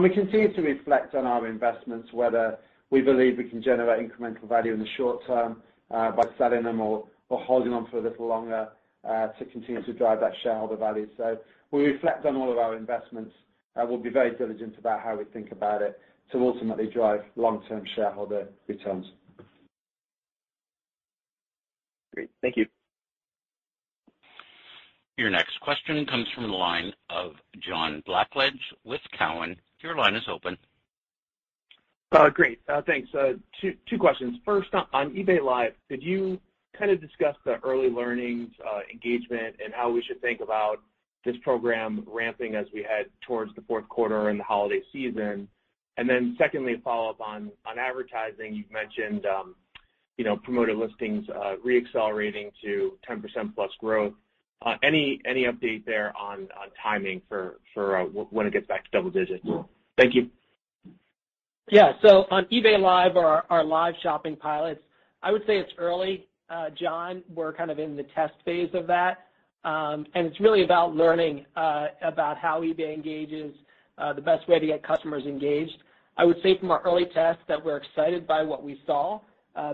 [0.00, 2.58] We continue to reflect on our investments, whether
[2.90, 6.80] we believe we can generate incremental value in the short term uh, by selling them
[6.80, 8.68] or holding on for a little longer
[9.08, 11.08] uh, to continue to drive that shareholder value.
[11.16, 11.38] So
[11.70, 13.32] we reflect on all of our investments.
[13.76, 15.98] We'll be very diligent about how we think about it
[16.32, 19.06] to ultimately drive long-term shareholder returns.
[22.14, 22.30] Great.
[22.40, 22.66] Thank you.
[25.16, 28.52] Your next question comes from the line of John Blackledge
[28.84, 29.56] with Cowen.
[29.80, 30.56] Your line is open.
[32.14, 32.60] Uh, great.
[32.68, 33.08] Uh, thanks.
[33.12, 34.38] Uh, two questions.
[34.44, 36.38] First, on eBay Live, could you
[36.78, 38.50] kind of discuss the early learnings,
[38.92, 40.76] engagement, and how we should think about
[41.24, 45.48] this program ramping as we head towards the fourth quarter and the holiday season?
[45.96, 48.54] And then secondly, a follow-up on on advertising.
[48.54, 49.56] You've mentioned, um,
[50.16, 51.26] you know, Promoted Listings
[51.64, 54.14] re-accelerating to 10%+ plus growth.
[54.64, 56.48] Uh any any update there on
[56.82, 59.44] timing for for when it gets back to double digits?
[59.98, 60.30] Thank you.
[61.70, 61.92] Yeah.
[62.02, 64.82] So on eBay Live or our live shopping pilots,
[65.22, 67.22] I would say it's early, uh, John.
[67.34, 69.26] We're kind of in the test phase of that.
[69.64, 73.54] Um and it's really about learning uh, about how eBay engages,
[73.96, 75.78] uh, the best way to get customers engaged.
[76.18, 79.20] I would say from our early tests that we're excited by what we saw,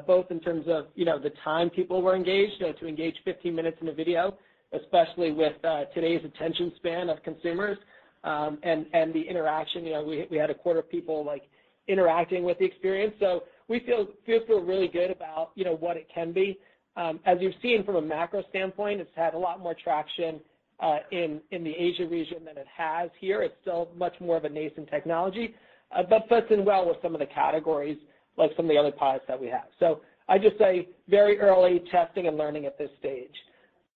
[0.07, 2.61] both in terms of, you know, the time people were engaged.
[2.61, 4.39] To engage 15 minutes in a video,
[4.73, 5.55] especially with
[5.95, 7.77] today's attention span of consumers,
[8.25, 9.85] um, and the interaction.
[9.85, 11.43] You know, we had a quarter of people, like,
[11.91, 13.15] interacting with the experience.
[13.19, 16.59] So we feel really good about, you know, what it can be.
[16.97, 20.41] Um, as you've seen from a macro standpoint, it's had a lot more traction
[20.81, 23.43] uh, in the Asia region than it has here.
[23.43, 25.55] It's still much more of a nascent technology,
[25.95, 27.99] uh, but fits in well with some of the categories
[28.37, 29.69] like some of the other pilots that we have.
[29.79, 33.35] So I'd just say very early testing and learning at this stage.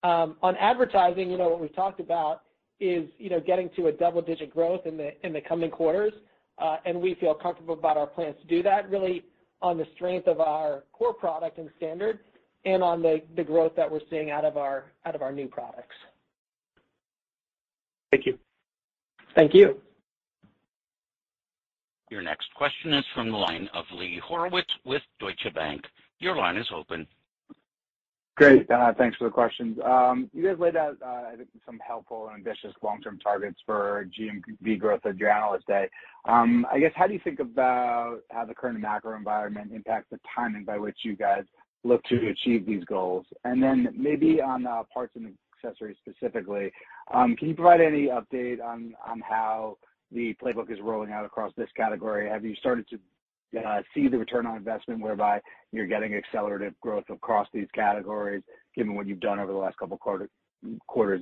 [0.02, 2.42] Um, on advertising, you know, what we've talked about
[2.80, 6.12] is, you know, getting to a double-digit growth in the coming quarters,
[6.58, 9.24] Uh, and we feel comfortable about our plans to do that really
[9.60, 12.20] on the strength of our core product and standard
[12.64, 15.96] and on the growth that we're seeing out of our out of our new products.
[18.10, 18.38] Thank you.
[19.34, 19.80] Thank you.
[22.10, 25.82] Your next question is from the line of Lee Horowitz with Deutsche Bank.
[26.20, 27.06] Your line is open.
[28.36, 28.68] Great.
[28.68, 29.78] Uh, thanks for the questions.
[29.84, 34.08] Um, you guys laid out, uh, I think some helpful and ambitious long-term targets for
[34.18, 35.88] GMV growth at your Analyst Day.
[36.24, 40.18] Um, I guess, how do you think about how the current macro environment impacts the
[40.34, 41.44] timing by which you guys
[41.84, 43.24] look to achieve these goals?
[43.44, 45.32] And then maybe on uh, parts and
[45.62, 46.72] accessories specifically,
[47.12, 49.78] um, can you provide any update on how
[50.10, 52.28] the playbook is rolling out across this category?
[52.28, 52.98] Have you started to
[53.56, 55.40] Uh, see the return on investment whereby
[55.72, 58.42] you're getting accelerated growth across these categories
[58.74, 60.30] given what you've done over the last couple quarters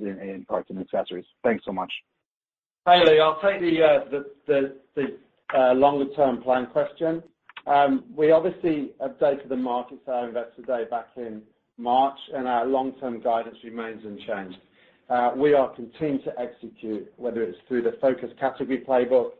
[0.00, 1.24] in parts and accessories?
[1.42, 1.92] Thanks so much.
[2.86, 3.20] Hi, Lee.
[3.20, 4.72] I'll take the
[5.54, 7.22] uh, uh, longer term plan question.
[7.66, 11.42] Um, we obviously updated the markets at our Investor Day back in
[11.78, 14.58] March, and our long-term guidance remains unchanged.
[15.36, 19.32] We are continuing to execute, whether it's through the focus category playbook,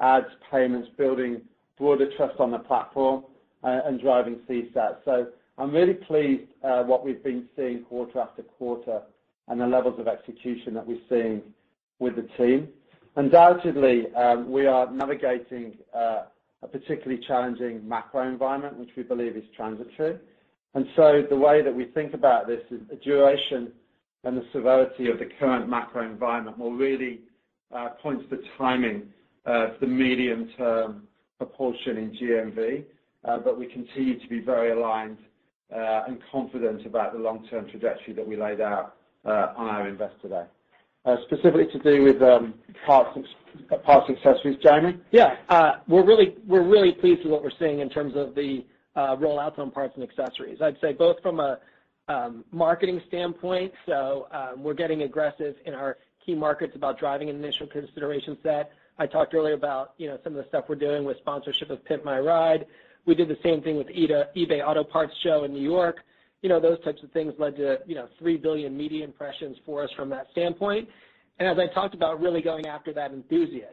[0.00, 1.42] ads, payments, building
[1.78, 3.24] broader trust on the platform,
[3.64, 4.98] uh, and driving CSAT.
[5.04, 5.26] So
[5.56, 9.02] I'm really pleased uh, what we've been seeing quarter after quarter
[9.48, 11.42] and the levels of execution that we're seeing
[11.98, 12.68] with the team.
[13.16, 16.22] Undoubtedly, um, we are navigating uh,
[16.62, 20.18] a particularly challenging macro environment, which we believe is transitory.
[20.74, 23.72] And so the way that we think about this is the duration
[24.22, 27.20] and the severity of the current macro environment will really
[28.02, 29.08] point to the timing
[29.46, 31.07] of the medium-term
[31.38, 32.84] proportion in GMV.
[33.24, 35.18] Uh, but we continue to be very aligned
[35.74, 40.28] uh, and confident about the long-term trajectory that we laid out uh, on our Investor
[40.28, 40.44] Day.
[41.26, 42.52] Specifically to do with um,
[42.84, 44.98] parts and accessories, Jamie?
[45.10, 45.36] Yeah.
[45.88, 49.70] We're really we're really pleased with what we're seeing in terms of the rollouts on
[49.70, 50.58] parts and accessories.
[50.60, 51.60] I'd say both from a
[52.08, 57.36] um, marketing standpoint, so um, we're getting aggressive in our key markets about driving an
[57.36, 58.70] initial consideration set.
[58.98, 61.84] I talked earlier about, you know, some of the stuff we're doing with sponsorship of
[61.84, 62.66] Pimp My Ride.
[63.06, 65.98] We did the same thing with eBay Auto Parts Show in New York.
[66.42, 69.82] You know, those types of things led to, you know, 3 billion media impressions for
[69.84, 70.88] us from that standpoint.
[71.38, 73.72] And as I talked about really going after that enthusiast,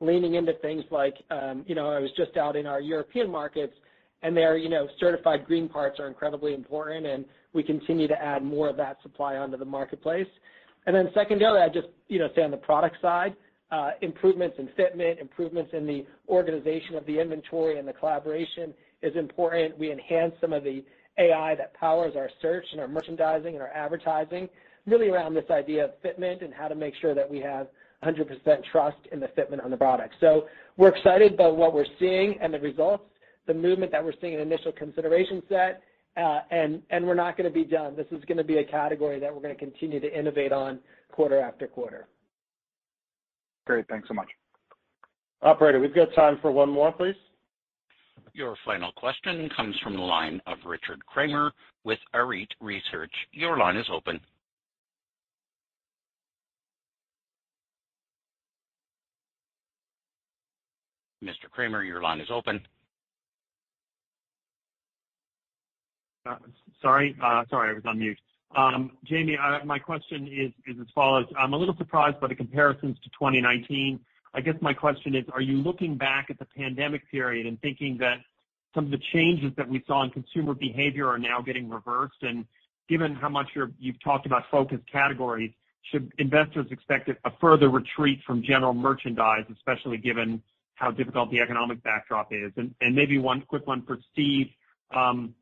[0.00, 3.74] leaning into things like, um, you know, I was just out in our European markets,
[4.22, 8.42] and there, you know, certified green parts are incredibly important, and we continue to add
[8.44, 10.28] more of that supply onto the marketplace.
[10.86, 13.34] And then secondarily, I'd just, you know, say on the product side,
[13.70, 19.14] Uh, improvements in fitment, improvements in the organization of the inventory and the collaboration is
[19.14, 19.78] important.
[19.78, 20.84] We enhance some of the
[21.18, 24.48] AI that powers our search and our merchandising and our advertising,
[24.86, 27.68] really around this idea of fitment and how to make sure that we have
[28.04, 28.26] 100%
[28.72, 30.14] trust in the fitment on the product.
[30.20, 30.46] So
[30.76, 33.04] we're excited about what we're seeing and the results,
[33.46, 35.82] the movement that we're seeing in initial consideration set,
[36.16, 37.94] uh, and and we're not gonna be done.
[37.94, 40.80] This is gonna be a category that we're gonna continue to innovate on
[41.12, 42.08] quarter after quarter.
[43.66, 43.86] Great.
[43.88, 44.28] Thanks so much.
[45.42, 47.14] Operator, we've got time for one more, please.
[48.32, 51.52] Your final question comes from the line of Richard Kramer
[51.84, 53.12] with Arete Research.
[53.32, 54.20] Your line is open.
[61.22, 61.50] Mr.
[61.50, 62.60] Kramer, your line is open.
[66.26, 66.36] Uh,
[66.80, 68.18] sorry, uh, Sorry, I was on mute.
[68.56, 71.26] Um, Jamie, my question is as follows.
[71.38, 74.00] I'm a little surprised by the comparisons to 2019.
[74.34, 77.96] I guess my question is, are you looking back at the pandemic period and thinking
[77.98, 78.18] that
[78.74, 82.22] some of the changes that we saw in consumer behavior are now getting reversed?
[82.22, 82.44] And
[82.88, 83.48] given how much
[83.78, 85.52] you've talked about focus categories,
[85.90, 90.42] should investors expect a further retreat from general merchandise, especially given
[90.74, 92.52] how difficult the economic backdrop is?
[92.80, 94.48] Maybe one quick one for Steve.
[94.94, 95.34] Um,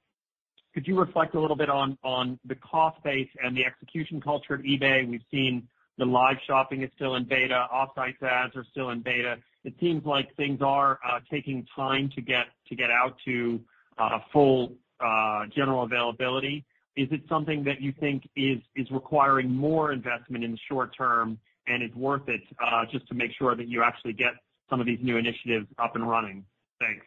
[0.78, 4.54] Could you reflect a little bit on on the cost base and the execution culture
[4.54, 5.10] at eBay?
[5.10, 5.66] We've seen
[5.98, 9.38] the live shopping is still in beta, off-site ads are still in beta.
[9.64, 13.60] It seems like things are uh, taking time to get to get out to
[13.98, 16.64] uh, full uh, general availability.
[16.96, 21.40] Is it something that you think is is requiring more investment in the short term
[21.66, 22.42] and is worth it,
[22.92, 24.34] just to make sure that you actually get
[24.70, 26.44] some of these new initiatives up and running?
[26.78, 27.04] Thanks.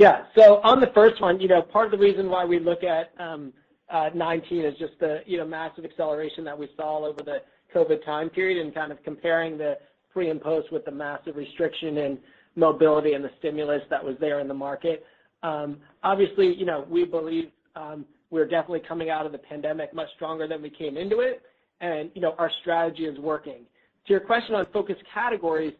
[0.00, 0.22] Yeah.
[0.34, 3.12] So on the first one, you know, part of the reason why we look at
[3.18, 3.52] um,
[3.90, 7.42] uh, 2019 is just the, you know, massive acceleration that we saw over the
[7.74, 9.76] COVID time period and kind of comparing the
[10.10, 12.18] pre and post with the massive restriction in
[12.56, 15.04] mobility and the stimulus that was there in the market.
[15.42, 20.08] Um, obviously, you know, we believe um, we're definitely coming out of the pandemic much
[20.16, 21.42] stronger than we came into it,
[21.82, 23.66] and, you know, our strategy is working.
[24.06, 25.74] To your question on focus categories,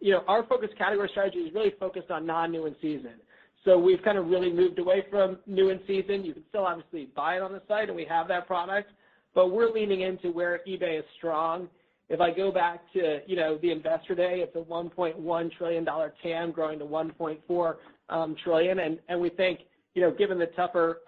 [0.00, 3.14] you know, our focus category strategy is really focused on non-new and season.
[3.64, 6.24] So we've kind of really moved away from new in season.
[6.24, 8.90] You can still obviously buy it on the site, and we have that product,
[9.34, 11.68] but we're leaning into where eBay is strong.
[12.08, 15.88] If I go back to, you know, the Investor Day, it's a $1.1 trillion
[16.22, 18.78] TAM growing to $1.4 trillion.
[19.08, 19.60] And we think,
[19.94, 20.98] you know, given the tougher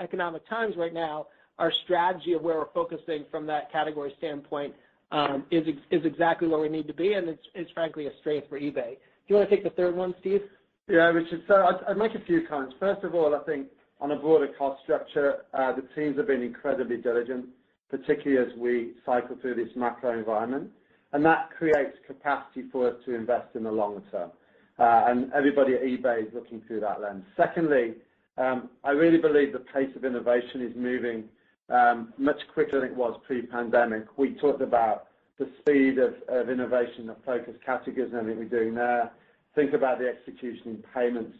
[0.00, 1.28] economic times right now,
[1.58, 4.74] our strategy of where we're focusing from that category standpoint
[5.12, 8.58] um is is exactly where we need to be, and it's frankly a strength for
[8.58, 8.90] eBay.
[8.90, 10.42] Do you wanna take the third one, Steve?
[10.88, 11.42] Yeah, Richard.
[11.48, 12.76] So I'd make a few comments.
[12.78, 13.66] First of all, I think
[14.00, 17.46] on a broader cost structure, uh, the teams have been incredibly diligent,
[17.90, 20.70] particularly as we cycle through this macro environment,
[21.12, 24.30] and that creates capacity for us to invest in the longer term.
[24.78, 27.24] Uh and everybody at eBay is looking through that lens.
[27.36, 27.94] Secondly,
[28.36, 31.24] um, I really believe the pace of innovation is moving
[31.70, 34.04] um, much quicker than it was pre-pandemic.
[34.18, 35.06] We talked about
[35.38, 36.14] the speed of
[36.50, 39.10] innovation of focus categories and everything we're doing there.
[39.56, 41.36] Think about the execution in payments,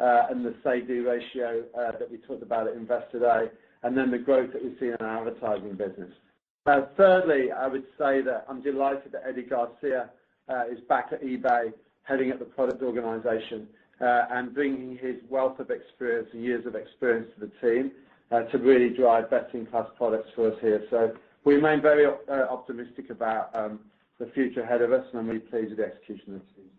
[0.00, 3.50] uh, and the say-do ratio uh, that we talked about at Investor Day.
[3.82, 6.12] and then the growth that we see in our advertising business.
[6.66, 10.10] Uh, thirdly, I would say that I'm delighted that Eddie Garcia
[10.70, 13.68] is back at eBay, heading up the product organization,
[14.00, 17.92] and bringing his wealth of experience and years of experience to the team,
[18.50, 20.84] to really drive best-in-class products for us here.
[20.90, 21.14] So
[21.44, 23.80] we remain very optimistic about um,
[24.18, 26.70] the future ahead of us, and I'm really pleased with the execution of the team.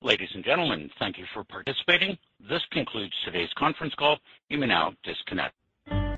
[0.00, 2.16] Ladies and gentlemen, thank you for participating.
[2.48, 4.16] This concludes today's conference call.
[4.48, 5.54] You may now disconnect.